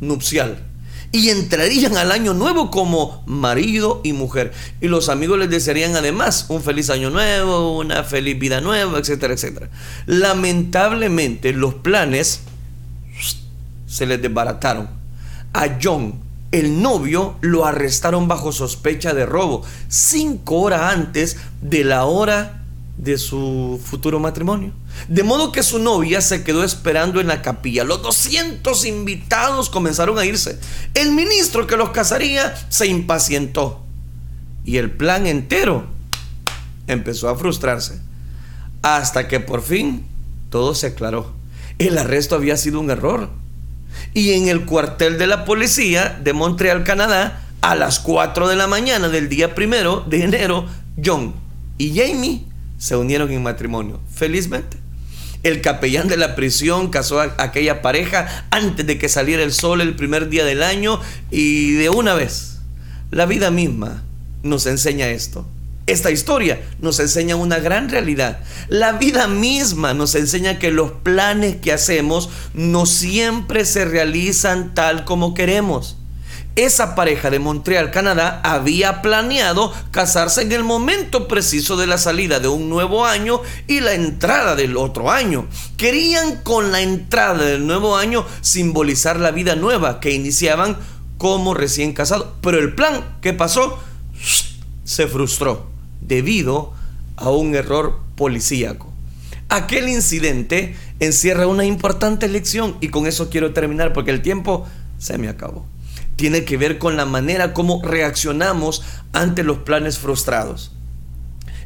nupcial 0.00 0.69
y 1.12 1.30
entrarían 1.30 1.96
al 1.96 2.12
año 2.12 2.34
nuevo 2.34 2.70
como 2.70 3.22
marido 3.26 4.00
y 4.04 4.12
mujer. 4.12 4.52
Y 4.80 4.88
los 4.88 5.08
amigos 5.08 5.38
les 5.38 5.50
desearían 5.50 5.96
además 5.96 6.46
un 6.48 6.62
feliz 6.62 6.88
año 6.90 7.10
nuevo, 7.10 7.78
una 7.78 8.04
feliz 8.04 8.38
vida 8.38 8.60
nueva, 8.60 8.98
etcétera, 8.98 9.34
etcétera. 9.34 9.70
Lamentablemente 10.06 11.52
los 11.52 11.74
planes 11.74 12.42
se 13.86 14.06
les 14.06 14.22
desbarataron. 14.22 14.88
A 15.52 15.78
John, 15.82 16.14
el 16.52 16.80
novio, 16.80 17.36
lo 17.40 17.66
arrestaron 17.66 18.28
bajo 18.28 18.52
sospecha 18.52 19.12
de 19.12 19.26
robo 19.26 19.62
cinco 19.88 20.60
horas 20.60 20.94
antes 20.94 21.38
de 21.60 21.82
la 21.82 22.04
hora 22.04 22.59
de 23.00 23.16
su 23.16 23.80
futuro 23.82 24.20
matrimonio. 24.20 24.72
De 25.08 25.22
modo 25.22 25.52
que 25.52 25.62
su 25.62 25.78
novia 25.78 26.20
se 26.20 26.44
quedó 26.44 26.64
esperando 26.64 27.20
en 27.20 27.28
la 27.28 27.40
capilla. 27.40 27.82
Los 27.82 28.02
200 28.02 28.84
invitados 28.84 29.70
comenzaron 29.70 30.18
a 30.18 30.26
irse. 30.26 30.58
El 30.92 31.12
ministro 31.12 31.66
que 31.66 31.78
los 31.78 31.90
casaría 31.90 32.54
se 32.68 32.86
impacientó. 32.86 33.82
Y 34.66 34.76
el 34.76 34.90
plan 34.90 35.26
entero 35.26 35.86
empezó 36.86 37.30
a 37.30 37.36
frustrarse. 37.36 37.98
Hasta 38.82 39.28
que 39.28 39.40
por 39.40 39.62
fin 39.62 40.04
todo 40.50 40.74
se 40.74 40.88
aclaró. 40.88 41.32
El 41.78 41.96
arresto 41.96 42.34
había 42.34 42.58
sido 42.58 42.80
un 42.80 42.90
error. 42.90 43.30
Y 44.12 44.32
en 44.32 44.48
el 44.48 44.66
cuartel 44.66 45.16
de 45.16 45.26
la 45.26 45.46
policía 45.46 46.20
de 46.22 46.34
Montreal, 46.34 46.84
Canadá, 46.84 47.46
a 47.62 47.74
las 47.74 47.98
4 47.98 48.46
de 48.48 48.56
la 48.56 48.66
mañana 48.66 49.08
del 49.08 49.30
día 49.30 49.54
primero 49.54 50.04
de 50.06 50.24
enero, 50.24 50.66
John 51.02 51.34
y 51.78 51.98
Jamie 51.98 52.49
se 52.80 52.96
unieron 52.96 53.30
en 53.30 53.42
matrimonio. 53.42 54.00
Felizmente. 54.12 54.78
El 55.42 55.60
capellán 55.60 56.08
de 56.08 56.16
la 56.16 56.34
prisión 56.34 56.88
casó 56.88 57.20
a 57.20 57.34
aquella 57.38 57.82
pareja 57.82 58.46
antes 58.50 58.86
de 58.86 58.98
que 58.98 59.08
saliera 59.08 59.42
el 59.42 59.52
sol 59.52 59.82
el 59.82 59.94
primer 59.94 60.30
día 60.30 60.44
del 60.44 60.62
año 60.62 60.98
y 61.30 61.72
de 61.72 61.90
una 61.90 62.14
vez. 62.14 62.58
La 63.10 63.26
vida 63.26 63.50
misma 63.50 64.02
nos 64.42 64.66
enseña 64.66 65.08
esto. 65.08 65.46
Esta 65.86 66.10
historia 66.10 66.62
nos 66.80 67.00
enseña 67.00 67.36
una 67.36 67.58
gran 67.58 67.90
realidad. 67.90 68.40
La 68.68 68.92
vida 68.92 69.28
misma 69.28 69.92
nos 69.92 70.14
enseña 70.14 70.58
que 70.58 70.70
los 70.70 70.92
planes 70.92 71.56
que 71.56 71.72
hacemos 71.72 72.30
no 72.54 72.86
siempre 72.86 73.66
se 73.66 73.84
realizan 73.84 74.74
tal 74.74 75.04
como 75.04 75.34
queremos. 75.34 75.96
Esa 76.56 76.96
pareja 76.96 77.30
de 77.30 77.38
Montreal, 77.38 77.92
Canadá, 77.92 78.40
había 78.42 79.02
planeado 79.02 79.72
casarse 79.92 80.42
en 80.42 80.50
el 80.50 80.64
momento 80.64 81.28
preciso 81.28 81.76
de 81.76 81.86
la 81.86 81.96
salida 81.96 82.40
de 82.40 82.48
un 82.48 82.68
nuevo 82.68 83.06
año 83.06 83.40
y 83.68 83.80
la 83.80 83.94
entrada 83.94 84.56
del 84.56 84.76
otro 84.76 85.12
año. 85.12 85.46
Querían 85.76 86.42
con 86.42 86.72
la 86.72 86.80
entrada 86.80 87.44
del 87.44 87.66
nuevo 87.66 87.96
año 87.96 88.26
simbolizar 88.40 89.20
la 89.20 89.30
vida 89.30 89.54
nueva 89.54 90.00
que 90.00 90.12
iniciaban 90.12 90.76
como 91.18 91.54
recién 91.54 91.92
casados. 91.92 92.26
Pero 92.40 92.58
el 92.58 92.74
plan 92.74 93.18
que 93.20 93.32
pasó 93.32 93.78
se 94.84 95.06
frustró 95.06 95.70
debido 96.00 96.72
a 97.16 97.30
un 97.30 97.54
error 97.54 98.00
policíaco. 98.16 98.92
Aquel 99.48 99.88
incidente 99.88 100.76
encierra 100.98 101.46
una 101.46 101.64
importante 101.64 102.26
lección 102.28 102.76
y 102.80 102.88
con 102.88 103.06
eso 103.06 103.30
quiero 103.30 103.52
terminar 103.52 103.92
porque 103.92 104.10
el 104.10 104.20
tiempo 104.20 104.66
se 104.98 105.16
me 105.16 105.28
acabó 105.28 105.64
tiene 106.20 106.44
que 106.44 106.58
ver 106.58 106.76
con 106.76 106.98
la 106.98 107.06
manera 107.06 107.54
como 107.54 107.80
reaccionamos 107.82 108.82
ante 109.14 109.42
los 109.42 109.60
planes 109.60 109.98
frustrados. 109.98 110.70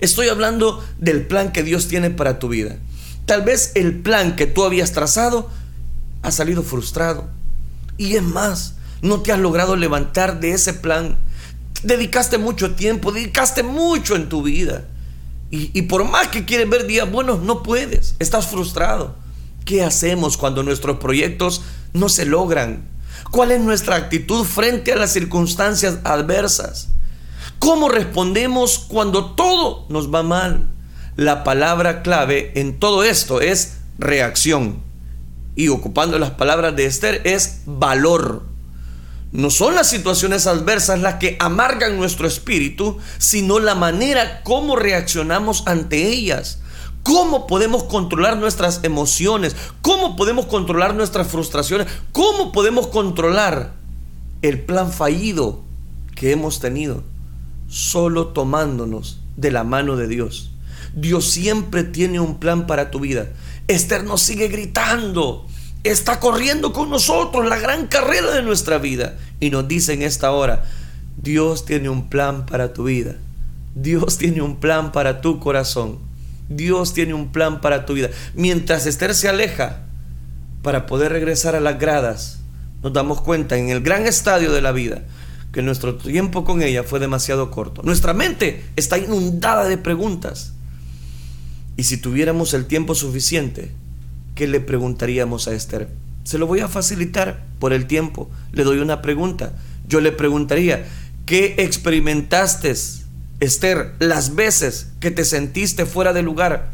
Estoy 0.00 0.28
hablando 0.28 0.80
del 1.00 1.26
plan 1.26 1.50
que 1.50 1.64
Dios 1.64 1.88
tiene 1.88 2.10
para 2.10 2.38
tu 2.38 2.46
vida. 2.46 2.76
Tal 3.26 3.42
vez 3.42 3.72
el 3.74 4.00
plan 4.00 4.36
que 4.36 4.46
tú 4.46 4.62
habías 4.62 4.92
trazado 4.92 5.50
ha 6.22 6.30
salido 6.30 6.62
frustrado. 6.62 7.26
Y 7.98 8.14
es 8.14 8.22
más, 8.22 8.76
no 9.02 9.22
te 9.22 9.32
has 9.32 9.40
logrado 9.40 9.74
levantar 9.74 10.38
de 10.38 10.52
ese 10.52 10.72
plan. 10.72 11.18
Dedicaste 11.82 12.38
mucho 12.38 12.76
tiempo, 12.76 13.10
dedicaste 13.10 13.64
mucho 13.64 14.14
en 14.14 14.28
tu 14.28 14.44
vida. 14.44 14.84
Y, 15.50 15.76
y 15.76 15.82
por 15.82 16.04
más 16.04 16.28
que 16.28 16.44
quieres 16.44 16.70
ver 16.70 16.86
días 16.86 17.10
buenos, 17.10 17.40
no 17.40 17.64
puedes. 17.64 18.14
Estás 18.20 18.46
frustrado. 18.46 19.16
¿Qué 19.64 19.82
hacemos 19.82 20.36
cuando 20.36 20.62
nuestros 20.62 20.98
proyectos 20.98 21.62
no 21.92 22.08
se 22.08 22.24
logran? 22.24 22.93
¿Cuál 23.34 23.50
es 23.50 23.60
nuestra 23.60 23.96
actitud 23.96 24.44
frente 24.44 24.92
a 24.92 24.96
las 24.96 25.12
circunstancias 25.12 25.98
adversas? 26.04 26.90
¿Cómo 27.58 27.88
respondemos 27.88 28.78
cuando 28.78 29.34
todo 29.34 29.86
nos 29.88 30.14
va 30.14 30.22
mal? 30.22 30.68
La 31.16 31.42
palabra 31.42 32.02
clave 32.02 32.52
en 32.54 32.78
todo 32.78 33.02
esto 33.02 33.40
es 33.40 33.78
reacción. 33.98 34.84
Y 35.56 35.66
ocupando 35.66 36.20
las 36.20 36.30
palabras 36.30 36.76
de 36.76 36.86
Esther 36.86 37.22
es 37.24 37.62
valor. 37.66 38.44
No 39.32 39.50
son 39.50 39.74
las 39.74 39.90
situaciones 39.90 40.46
adversas 40.46 41.00
las 41.00 41.14
que 41.14 41.36
amargan 41.40 41.96
nuestro 41.96 42.28
espíritu, 42.28 42.98
sino 43.18 43.58
la 43.58 43.74
manera 43.74 44.44
como 44.44 44.76
reaccionamos 44.76 45.64
ante 45.66 46.06
ellas. 46.06 46.60
¿Cómo 47.04 47.46
podemos 47.46 47.84
controlar 47.84 48.38
nuestras 48.38 48.80
emociones? 48.82 49.54
¿Cómo 49.82 50.16
podemos 50.16 50.46
controlar 50.46 50.94
nuestras 50.94 51.28
frustraciones? 51.28 51.86
¿Cómo 52.12 52.50
podemos 52.50 52.86
controlar 52.86 53.74
el 54.40 54.60
plan 54.62 54.90
fallido 54.90 55.60
que 56.16 56.32
hemos 56.32 56.60
tenido? 56.60 57.04
Solo 57.68 58.28
tomándonos 58.28 59.20
de 59.36 59.50
la 59.50 59.64
mano 59.64 59.96
de 59.96 60.08
Dios. 60.08 60.52
Dios 60.94 61.30
siempre 61.30 61.84
tiene 61.84 62.20
un 62.20 62.38
plan 62.38 62.66
para 62.66 62.90
tu 62.90 63.00
vida. 63.00 63.28
Esther 63.68 64.04
nos 64.04 64.22
sigue 64.22 64.48
gritando. 64.48 65.46
Está 65.82 66.20
corriendo 66.20 66.72
con 66.72 66.88
nosotros 66.88 67.46
la 67.46 67.58
gran 67.58 67.86
carrera 67.86 68.32
de 68.32 68.42
nuestra 68.42 68.78
vida. 68.78 69.18
Y 69.40 69.50
nos 69.50 69.68
dice 69.68 69.92
en 69.92 70.00
esta 70.00 70.30
hora, 70.30 70.64
Dios 71.18 71.66
tiene 71.66 71.90
un 71.90 72.08
plan 72.08 72.46
para 72.46 72.72
tu 72.72 72.84
vida. 72.84 73.16
Dios 73.74 74.16
tiene 74.16 74.40
un 74.40 74.56
plan 74.56 74.90
para 74.90 75.20
tu 75.20 75.38
corazón. 75.38 76.13
Dios 76.48 76.94
tiene 76.94 77.14
un 77.14 77.32
plan 77.32 77.60
para 77.60 77.86
tu 77.86 77.94
vida. 77.94 78.10
Mientras 78.34 78.86
Esther 78.86 79.14
se 79.14 79.28
aleja 79.28 79.82
para 80.62 80.86
poder 80.86 81.12
regresar 81.12 81.54
a 81.54 81.60
las 81.60 81.78
gradas, 81.78 82.40
nos 82.82 82.92
damos 82.92 83.20
cuenta 83.20 83.56
en 83.56 83.70
el 83.70 83.80
gran 83.80 84.06
estadio 84.06 84.52
de 84.52 84.62
la 84.62 84.72
vida 84.72 85.02
que 85.54 85.62
nuestro 85.62 85.94
tiempo 85.94 86.44
con 86.44 86.62
ella 86.62 86.82
fue 86.82 86.98
demasiado 86.98 87.50
corto. 87.52 87.82
Nuestra 87.84 88.12
mente 88.12 88.64
está 88.74 88.98
inundada 88.98 89.68
de 89.68 89.78
preguntas. 89.78 90.52
Y 91.76 91.84
si 91.84 91.96
tuviéramos 91.96 92.54
el 92.54 92.66
tiempo 92.66 92.96
suficiente, 92.96 93.70
¿qué 94.34 94.48
le 94.48 94.60
preguntaríamos 94.60 95.46
a 95.46 95.54
Esther? 95.54 95.88
Se 96.24 96.38
lo 96.38 96.48
voy 96.48 96.58
a 96.60 96.68
facilitar 96.68 97.44
por 97.60 97.72
el 97.72 97.86
tiempo. 97.86 98.28
Le 98.52 98.64
doy 98.64 98.78
una 98.78 99.00
pregunta. 99.00 99.52
Yo 99.86 100.00
le 100.00 100.10
preguntaría, 100.10 100.86
¿qué 101.24 101.54
experimentaste 101.58 102.74
Esther, 103.44 103.94
las 103.98 104.34
veces 104.34 104.88
que 105.00 105.10
te 105.10 105.24
sentiste 105.24 105.86
fuera 105.86 106.12
de 106.12 106.22
lugar, 106.22 106.72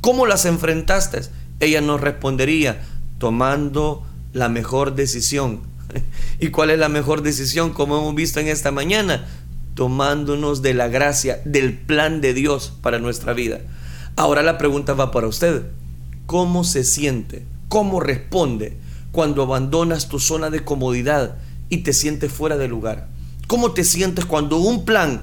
¿cómo 0.00 0.26
las 0.26 0.44
enfrentaste? 0.44 1.20
Ella 1.60 1.80
nos 1.80 2.00
respondería, 2.00 2.82
tomando 3.18 4.06
la 4.32 4.48
mejor 4.48 4.94
decisión. 4.94 5.60
¿Y 6.40 6.48
cuál 6.48 6.70
es 6.70 6.78
la 6.78 6.88
mejor 6.88 7.22
decisión? 7.22 7.72
Como 7.72 7.98
hemos 7.98 8.14
visto 8.14 8.40
en 8.40 8.48
esta 8.48 8.70
mañana, 8.70 9.26
tomándonos 9.74 10.62
de 10.62 10.74
la 10.74 10.88
gracia, 10.88 11.40
del 11.44 11.78
plan 11.78 12.20
de 12.20 12.34
Dios 12.34 12.72
para 12.82 12.98
nuestra 12.98 13.32
vida. 13.32 13.60
Ahora 14.16 14.42
la 14.42 14.58
pregunta 14.58 14.94
va 14.94 15.10
para 15.10 15.28
usted. 15.28 15.62
¿Cómo 16.26 16.64
se 16.64 16.84
siente? 16.84 17.46
¿Cómo 17.68 18.00
responde 18.00 18.76
cuando 19.12 19.42
abandonas 19.42 20.08
tu 20.08 20.18
zona 20.18 20.50
de 20.50 20.64
comodidad 20.64 21.36
y 21.68 21.78
te 21.78 21.92
sientes 21.92 22.32
fuera 22.32 22.56
de 22.56 22.66
lugar? 22.66 23.08
¿Cómo 23.46 23.72
te 23.72 23.84
sientes 23.84 24.24
cuando 24.24 24.58
un 24.58 24.84
plan 24.84 25.22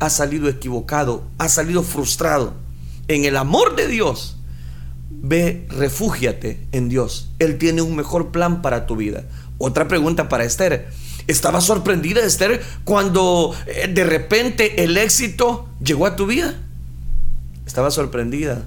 ha 0.00 0.10
salido 0.10 0.48
equivocado, 0.48 1.24
ha 1.38 1.48
salido 1.48 1.82
frustrado, 1.82 2.54
en 3.06 3.24
el 3.24 3.36
amor 3.36 3.76
de 3.76 3.86
Dios, 3.86 4.36
ve, 5.10 5.66
refúgiate 5.68 6.66
en 6.72 6.88
Dios. 6.88 7.30
Él 7.38 7.58
tiene 7.58 7.82
un 7.82 7.96
mejor 7.96 8.30
plan 8.30 8.62
para 8.62 8.86
tu 8.86 8.96
vida. 8.96 9.24
Otra 9.58 9.88
pregunta 9.88 10.28
para 10.28 10.44
Esther. 10.44 10.88
¿Estaba 11.26 11.60
sorprendida 11.60 12.24
Esther 12.24 12.62
cuando 12.84 13.54
eh, 13.66 13.88
de 13.92 14.04
repente 14.04 14.82
el 14.82 14.96
éxito 14.96 15.68
llegó 15.82 16.06
a 16.06 16.16
tu 16.16 16.26
vida? 16.26 16.54
Estaba 17.66 17.90
sorprendida, 17.90 18.64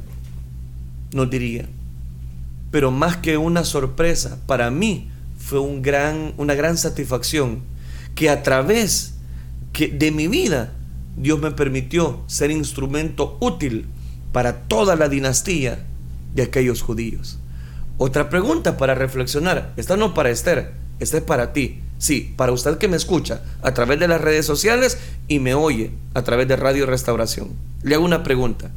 no 1.13 1.25
diría. 1.25 1.67
Pero 2.69 2.91
más 2.91 3.17
que 3.17 3.37
una 3.37 3.63
sorpresa, 3.63 4.39
para 4.45 4.71
mí 4.71 5.09
fue 5.37 5.59
un 5.59 5.81
gran, 5.81 6.33
una 6.37 6.53
gran 6.53 6.77
satisfacción 6.77 7.63
que 8.15 8.29
a 8.29 8.43
través 8.43 9.15
que 9.73 9.87
de 9.87 10.11
mi 10.11 10.27
vida 10.27 10.73
Dios 11.15 11.39
me 11.39 11.51
permitió 11.51 12.23
ser 12.27 12.51
instrumento 12.51 13.37
útil 13.39 13.87
para 14.31 14.61
toda 14.61 14.95
la 14.95 15.09
dinastía 15.09 15.85
de 16.33 16.43
aquellos 16.43 16.81
judíos. 16.81 17.39
Otra 17.97 18.29
pregunta 18.29 18.77
para 18.77 18.95
reflexionar, 18.95 19.73
esta 19.77 19.95
no 19.95 20.13
para 20.13 20.31
Esther, 20.31 20.73
esta 20.99 21.17
es 21.17 21.23
para 21.23 21.53
ti. 21.53 21.79
Sí, 21.99 22.33
para 22.35 22.51
usted 22.51 22.77
que 22.79 22.89
me 22.89 22.97
escucha 22.97 23.43
a 23.61 23.73
través 23.73 23.97
de 23.97 24.09
las 24.09 24.19
redes 24.19 24.45
sociales 24.45 24.97
y 25.29 25.39
me 25.39 25.53
oye 25.53 25.91
a 26.13 26.23
través 26.23 26.47
de 26.49 26.57
Radio 26.57 26.85
Restauración. 26.85 27.49
Le 27.81 27.95
hago 27.95 28.03
una 28.03 28.23
pregunta. 28.23 28.71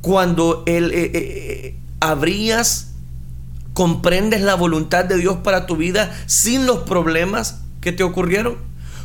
Cuando 0.00 0.62
él, 0.66 0.90
eh, 0.92 1.10
eh, 1.12 1.76
eh, 2.00 2.84
comprendes 3.74 4.40
la 4.40 4.54
voluntad 4.54 5.04
de 5.04 5.18
Dios 5.18 5.38
para 5.44 5.66
tu 5.66 5.76
vida 5.76 6.14
sin 6.26 6.64
los 6.64 6.78
problemas 6.78 7.60
que 7.82 7.92
te 7.92 8.04
ocurrieron, 8.04 8.56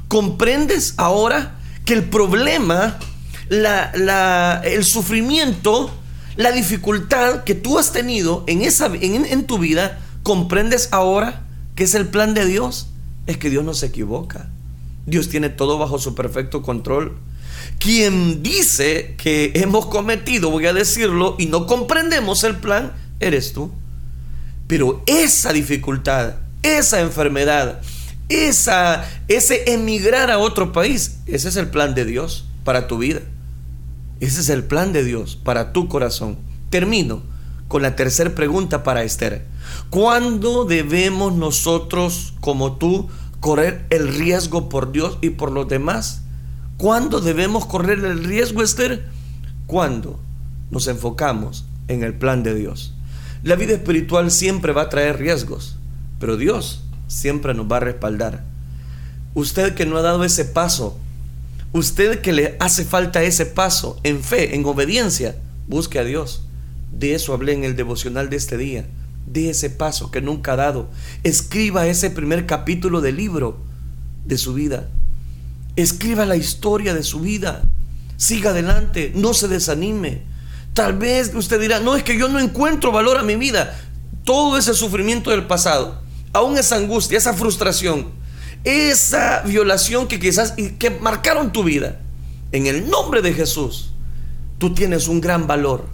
comprendes 0.07 0.93
ahora 0.95 1.56
que 1.87 1.93
el 1.93 2.03
problema, 2.03 2.99
la, 3.47 4.61
el 4.65 4.83
sufrimiento, 4.83 5.89
la 6.35 6.51
dificultad 6.51 7.45
que 7.45 7.55
tú 7.55 7.79
has 7.79 7.93
tenido 7.93 8.43
en, 8.45 8.61
esa, 8.61 8.91
en, 8.93 9.47
tu 9.47 9.57
vida, 9.57 9.97
comprendes 10.21 10.89
ahora 10.91 11.43
que 11.75 11.85
es 11.85 11.95
el 11.95 12.09
plan 12.09 12.33
de 12.33 12.45
Dios. 12.45 12.89
Es 13.25 13.37
que 13.37 13.49
Dios 13.49 13.63
no 13.63 13.73
se 13.73 13.85
equivoca. 13.85 14.49
Dios 15.05 15.29
tiene 15.29 15.47
todo 15.47 15.77
bajo 15.77 15.97
su 15.97 16.13
perfecto 16.13 16.61
control. 16.61 17.17
Quien 17.79 18.43
dice 18.43 19.15
que 19.17 19.53
hemos 19.55 19.85
cometido, 19.85 20.51
voy 20.51 20.65
a 20.65 20.73
decirlo, 20.73 21.37
y 21.39 21.45
no 21.45 21.67
comprendemos 21.67 22.43
el 22.43 22.57
plan, 22.57 22.91
eres 23.21 23.53
tú. 23.53 23.71
Pero 24.67 25.03
esa 25.05 25.53
dificultad, 25.53 26.33
esa 26.63 26.99
enfermedad, 26.99 27.81
esa, 28.29 29.05
ese 29.27 29.71
emigrar 29.73 30.31
a 30.31 30.39
otro 30.39 30.71
país, 30.71 31.19
ese 31.25 31.49
es 31.49 31.55
el 31.55 31.69
plan 31.69 31.95
de 31.95 32.05
Dios 32.05 32.45
para 32.63 32.87
tu 32.87 32.97
vida. 32.97 33.21
Ese 34.19 34.41
es 34.41 34.49
el 34.49 34.63
plan 34.63 34.93
de 34.93 35.03
Dios 35.03 35.35
para 35.35 35.73
tu 35.73 35.87
corazón. 35.87 36.37
Termino 36.69 37.21
con 37.67 37.81
la 37.81 37.95
tercera 37.95 38.33
pregunta 38.33 38.83
para 38.83 39.03
Esther. 39.03 39.45
¿Cuándo 39.89 40.65
debemos 40.65 41.33
nosotros, 41.33 42.33
como 42.39 42.77
tú, 42.77 43.09
correr 43.39 43.85
el 43.89 44.07
riesgo 44.07 44.69
por 44.69 44.91
Dios 44.91 45.17
y 45.21 45.29
por 45.31 45.51
los 45.51 45.67
demás? 45.67 46.23
¿Cuándo 46.77 47.21
debemos 47.21 47.65
correr 47.65 47.99
el 47.99 48.23
riesgo, 48.23 48.63
Esther? 48.63 49.05
Cuando 49.65 50.19
nos 50.71 50.87
enfocamos 50.87 51.65
en 51.87 52.03
el 52.03 52.13
plan 52.13 52.43
de 52.43 52.55
Dios. 52.55 52.93
La 53.43 53.55
vida 53.55 53.73
espiritual 53.73 54.31
siempre 54.31 54.73
va 54.73 54.83
a 54.83 54.89
traer 54.89 55.19
riesgos, 55.19 55.77
pero 56.19 56.37
Dios 56.37 56.86
siempre 57.07 57.53
nos 57.53 57.71
va 57.71 57.77
a 57.77 57.81
respaldar. 57.81 58.43
Usted 59.33 59.73
que 59.73 59.85
no 59.85 59.97
ha 59.97 60.01
dado 60.01 60.23
ese 60.23 60.45
paso, 60.45 60.97
usted 61.73 62.21
que 62.21 62.33
le 62.33 62.55
hace 62.59 62.85
falta 62.85 63.23
ese 63.23 63.45
paso 63.45 63.99
en 64.03 64.23
fe, 64.23 64.55
en 64.55 64.65
obediencia, 64.65 65.35
busque 65.67 65.99
a 65.99 66.03
Dios. 66.03 66.43
De 66.91 67.13
eso 67.13 67.33
hablé 67.33 67.53
en 67.53 67.63
el 67.63 67.75
devocional 67.75 68.29
de 68.29 68.37
este 68.37 68.57
día. 68.57 68.85
De 69.25 69.49
ese 69.49 69.69
paso 69.69 70.09
que 70.09 70.21
nunca 70.21 70.53
ha 70.53 70.55
dado. 70.55 70.89
Escriba 71.23 71.85
ese 71.85 72.09
primer 72.09 72.45
capítulo 72.45 73.01
del 73.01 73.17
libro 73.17 73.57
de 74.25 74.37
su 74.37 74.53
vida. 74.53 74.87
Escriba 75.75 76.25
la 76.25 76.37
historia 76.37 76.93
de 76.93 77.03
su 77.03 77.19
vida. 77.19 77.69
Siga 78.15 78.51
adelante, 78.51 79.11
no 79.13 79.33
se 79.33 79.47
desanime. 79.47 80.23
Tal 80.73 80.97
vez 80.97 81.31
usted 81.35 81.59
dirá, 81.59 81.79
no 81.79 81.95
es 81.95 82.03
que 82.03 82.17
yo 82.17 82.29
no 82.29 82.39
encuentro 82.39 82.91
valor 82.91 83.17
a 83.17 83.23
mi 83.23 83.35
vida. 83.35 83.77
Todo 84.23 84.57
ese 84.57 84.73
sufrimiento 84.73 85.29
del 85.29 85.45
pasado 85.45 86.06
aún 86.37 86.57
esa 86.57 86.75
angustia, 86.75 87.17
esa 87.17 87.33
frustración, 87.33 88.07
esa 88.63 89.41
violación 89.41 90.07
que 90.07 90.19
quizás 90.19 90.53
que 90.79 90.89
marcaron 90.89 91.51
tu 91.51 91.63
vida, 91.63 91.99
en 92.51 92.67
el 92.67 92.89
nombre 92.89 93.21
de 93.21 93.33
Jesús, 93.33 93.91
tú 94.57 94.73
tienes 94.73 95.07
un 95.07 95.21
gran 95.21 95.47
valor 95.47 95.85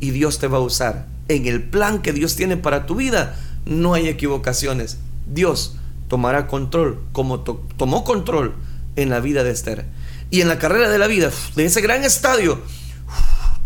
y 0.00 0.10
Dios 0.10 0.38
te 0.38 0.48
va 0.48 0.58
a 0.58 0.62
usar. 0.62 1.06
En 1.28 1.46
el 1.46 1.62
plan 1.62 2.02
que 2.02 2.12
Dios 2.12 2.34
tiene 2.34 2.56
para 2.56 2.86
tu 2.86 2.96
vida, 2.96 3.36
no 3.64 3.94
hay 3.94 4.08
equivocaciones. 4.08 4.98
Dios 5.26 5.76
tomará 6.08 6.48
control 6.48 7.00
como 7.12 7.40
tomó 7.40 8.02
control 8.04 8.54
en 8.96 9.10
la 9.10 9.20
vida 9.20 9.44
de 9.44 9.52
Esther. 9.52 9.86
Y 10.30 10.40
en 10.40 10.48
la 10.48 10.58
carrera 10.58 10.88
de 10.88 10.98
la 10.98 11.06
vida, 11.06 11.30
de 11.56 11.64
ese 11.64 11.80
gran 11.80 12.04
estadio, 12.04 12.60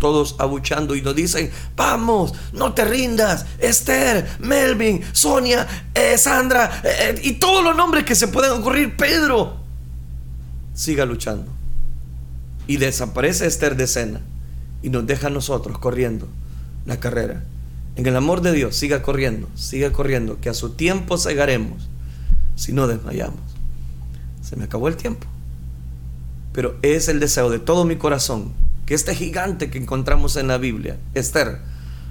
todos 0.04 0.36
abuchando 0.38 0.94
y 0.94 1.00
nos 1.00 1.16
dicen, 1.16 1.50
vamos, 1.76 2.34
no 2.52 2.74
te 2.74 2.84
rindas, 2.84 3.46
Esther, 3.58 4.36
Melvin, 4.38 5.02
Sonia, 5.12 5.66
eh, 5.94 6.18
Sandra, 6.18 6.82
eh, 6.84 6.90
eh, 7.00 7.20
y 7.22 7.32
todos 7.32 7.64
los 7.64 7.74
nombres 7.74 8.04
que 8.04 8.14
se 8.14 8.28
pueden 8.28 8.52
ocurrir, 8.52 8.98
Pedro, 8.98 9.56
siga 10.74 11.06
luchando. 11.06 11.50
Y 12.66 12.76
desaparece 12.76 13.46
Esther 13.46 13.76
de 13.76 13.84
escena 13.84 14.20
y 14.82 14.90
nos 14.90 15.06
deja 15.06 15.28
a 15.28 15.30
nosotros 15.30 15.78
corriendo 15.78 16.28
la 16.84 17.00
carrera. 17.00 17.42
En 17.96 18.04
el 18.04 18.14
amor 18.14 18.42
de 18.42 18.52
Dios, 18.52 18.76
siga 18.76 19.00
corriendo, 19.00 19.48
siga 19.54 19.90
corriendo, 19.90 20.38
que 20.38 20.50
a 20.50 20.54
su 20.54 20.72
tiempo 20.72 21.16
cegaremos 21.16 21.88
si 22.56 22.74
no 22.74 22.88
desmayamos. 22.88 23.40
Se 24.42 24.54
me 24.56 24.64
acabó 24.64 24.88
el 24.88 24.98
tiempo. 24.98 25.26
Pero 26.52 26.76
es 26.82 27.08
el 27.08 27.20
deseo 27.20 27.48
de 27.48 27.58
todo 27.58 27.86
mi 27.86 27.96
corazón 27.96 28.52
que 28.86 28.94
este 28.94 29.14
gigante 29.14 29.70
que 29.70 29.78
encontramos 29.78 30.36
en 30.36 30.48
la 30.48 30.58
Biblia, 30.58 30.98
Esther, 31.14 31.60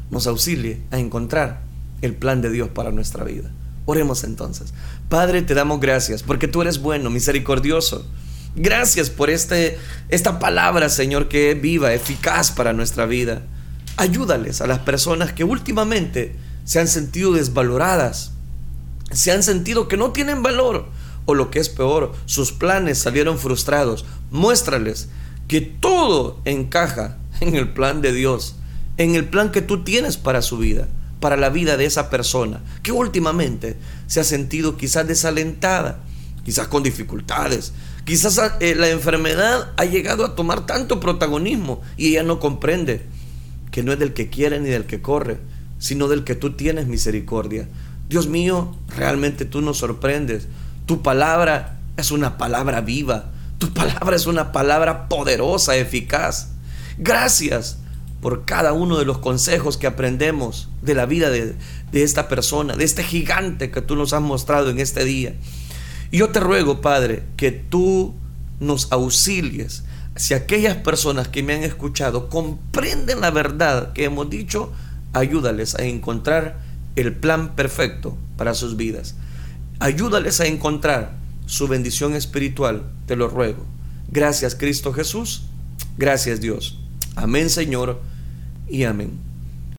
nos 0.09 0.27
auxilie 0.27 0.81
a 0.91 0.99
encontrar 0.99 1.61
el 2.01 2.15
plan 2.15 2.41
de 2.41 2.49
Dios 2.49 2.69
para 2.69 2.91
nuestra 2.91 3.23
vida. 3.23 3.51
Oremos 3.85 4.23
entonces. 4.23 4.73
Padre, 5.09 5.41
te 5.41 5.53
damos 5.53 5.79
gracias 5.79 6.23
porque 6.23 6.47
tú 6.47 6.61
eres 6.61 6.79
bueno, 6.79 7.09
misericordioso. 7.09 8.05
Gracias 8.55 9.09
por 9.09 9.29
este, 9.29 9.77
esta 10.09 10.39
palabra, 10.39 10.89
Señor, 10.89 11.27
que 11.27 11.51
es 11.51 11.61
viva, 11.61 11.93
eficaz 11.93 12.51
para 12.51 12.73
nuestra 12.73 13.05
vida. 13.05 13.41
Ayúdales 13.97 14.61
a 14.61 14.67
las 14.67 14.79
personas 14.79 15.33
que 15.33 15.43
últimamente 15.43 16.35
se 16.63 16.79
han 16.79 16.87
sentido 16.87 17.33
desvaloradas, 17.33 18.31
se 19.11 19.31
han 19.31 19.43
sentido 19.43 19.87
que 19.87 19.97
no 19.97 20.11
tienen 20.11 20.43
valor 20.43 20.87
o 21.25 21.35
lo 21.35 21.49
que 21.49 21.59
es 21.59 21.69
peor, 21.69 22.13
sus 22.25 22.51
planes 22.51 22.99
salieron 22.99 23.37
frustrados. 23.37 24.05
Muéstrales 24.29 25.09
que 25.47 25.61
todo 25.61 26.39
encaja 26.45 27.17
en 27.39 27.55
el 27.55 27.69
plan 27.69 28.01
de 28.01 28.13
Dios, 28.13 28.55
en 28.97 29.15
el 29.15 29.25
plan 29.25 29.51
que 29.51 29.61
tú 29.61 29.83
tienes 29.83 30.17
para 30.17 30.41
su 30.41 30.57
vida, 30.57 30.87
para 31.19 31.37
la 31.37 31.49
vida 31.49 31.77
de 31.77 31.85
esa 31.85 32.09
persona, 32.09 32.61
que 32.81 32.91
últimamente 32.91 33.77
se 34.07 34.19
ha 34.19 34.23
sentido 34.23 34.77
quizás 34.77 35.07
desalentada, 35.07 35.99
quizás 36.43 36.67
con 36.67 36.83
dificultades, 36.83 37.73
quizás 38.05 38.39
eh, 38.59 38.75
la 38.75 38.89
enfermedad 38.89 39.71
ha 39.77 39.85
llegado 39.85 40.25
a 40.25 40.35
tomar 40.35 40.65
tanto 40.65 40.99
protagonismo 40.99 41.81
y 41.97 42.09
ella 42.09 42.23
no 42.23 42.39
comprende 42.39 43.01
que 43.71 43.83
no 43.83 43.93
es 43.93 43.99
del 43.99 44.13
que 44.13 44.29
quiere 44.29 44.59
ni 44.59 44.69
del 44.69 44.85
que 44.85 45.01
corre, 45.01 45.39
sino 45.79 46.07
del 46.07 46.23
que 46.23 46.35
tú 46.35 46.53
tienes 46.53 46.87
misericordia. 46.87 47.67
Dios 48.07 48.27
mío, 48.27 48.75
realmente 48.95 49.45
tú 49.45 49.61
nos 49.61 49.79
sorprendes. 49.79 50.47
Tu 50.85 51.01
palabra 51.01 51.79
es 51.97 52.11
una 52.11 52.37
palabra 52.37 52.81
viva, 52.81 53.31
tu 53.63 53.71
palabra 53.71 54.17
es 54.17 54.25
una 54.25 54.51
palabra 54.51 55.07
poderosa, 55.07 55.77
eficaz. 55.77 56.49
Gracias 56.97 57.77
por 58.19 58.43
cada 58.43 58.73
uno 58.73 58.97
de 58.97 59.05
los 59.05 59.19
consejos 59.19 59.77
que 59.77 59.87
aprendemos 59.87 60.67
de 60.81 60.93
la 60.95 61.05
vida 61.05 61.29
de, 61.29 61.55
esta 61.93 62.27
persona, 62.27 62.75
de 62.75 62.83
este 62.83 63.05
gigante 63.05 63.71
que 63.71 63.81
tú 63.81 63.95
nos 63.95 64.11
has 64.11 64.21
mostrado 64.21 64.69
en 64.69 64.81
este 64.81 65.05
día. 65.05 65.35
Y 66.11 66.17
yo 66.17 66.27
te 66.27 66.41
ruego, 66.41 66.81
Padre, 66.81 67.23
que 67.37 67.51
tú 67.51 68.13
nos 68.59 68.91
auxilies. 68.91 69.85
Si 70.17 70.33
aquellas 70.33 70.75
personas 70.75 71.29
que 71.29 71.41
me 71.41 71.53
han 71.53 71.63
escuchado 71.63 72.27
comprenden 72.27 73.21
la 73.21 73.31
verdad 73.31 73.93
que 73.93 74.03
hemos 74.03 74.29
dicho, 74.29 74.73
ayúdales 75.13 75.75
a 75.75 75.83
encontrar 75.83 76.59
el 76.97 77.15
plan 77.15 77.55
perfecto 77.55 78.17
para 78.35 78.55
sus 78.55 78.75
vidas. 78.75 79.15
Ayúdales 79.79 80.41
a 80.41 80.47
encontrar 80.47 81.22
su 81.53 81.67
bendición 81.67 82.15
espiritual, 82.15 82.91
te 83.05 83.15
lo 83.15 83.27
ruego. 83.27 83.63
Gracias 84.09 84.55
Cristo 84.55 84.91
Jesús, 84.91 85.43
gracias 85.99 86.41
Dios. 86.41 86.79
Amén 87.15 87.51
Señor 87.51 88.01
y 88.67 88.85
amén. 88.85 89.32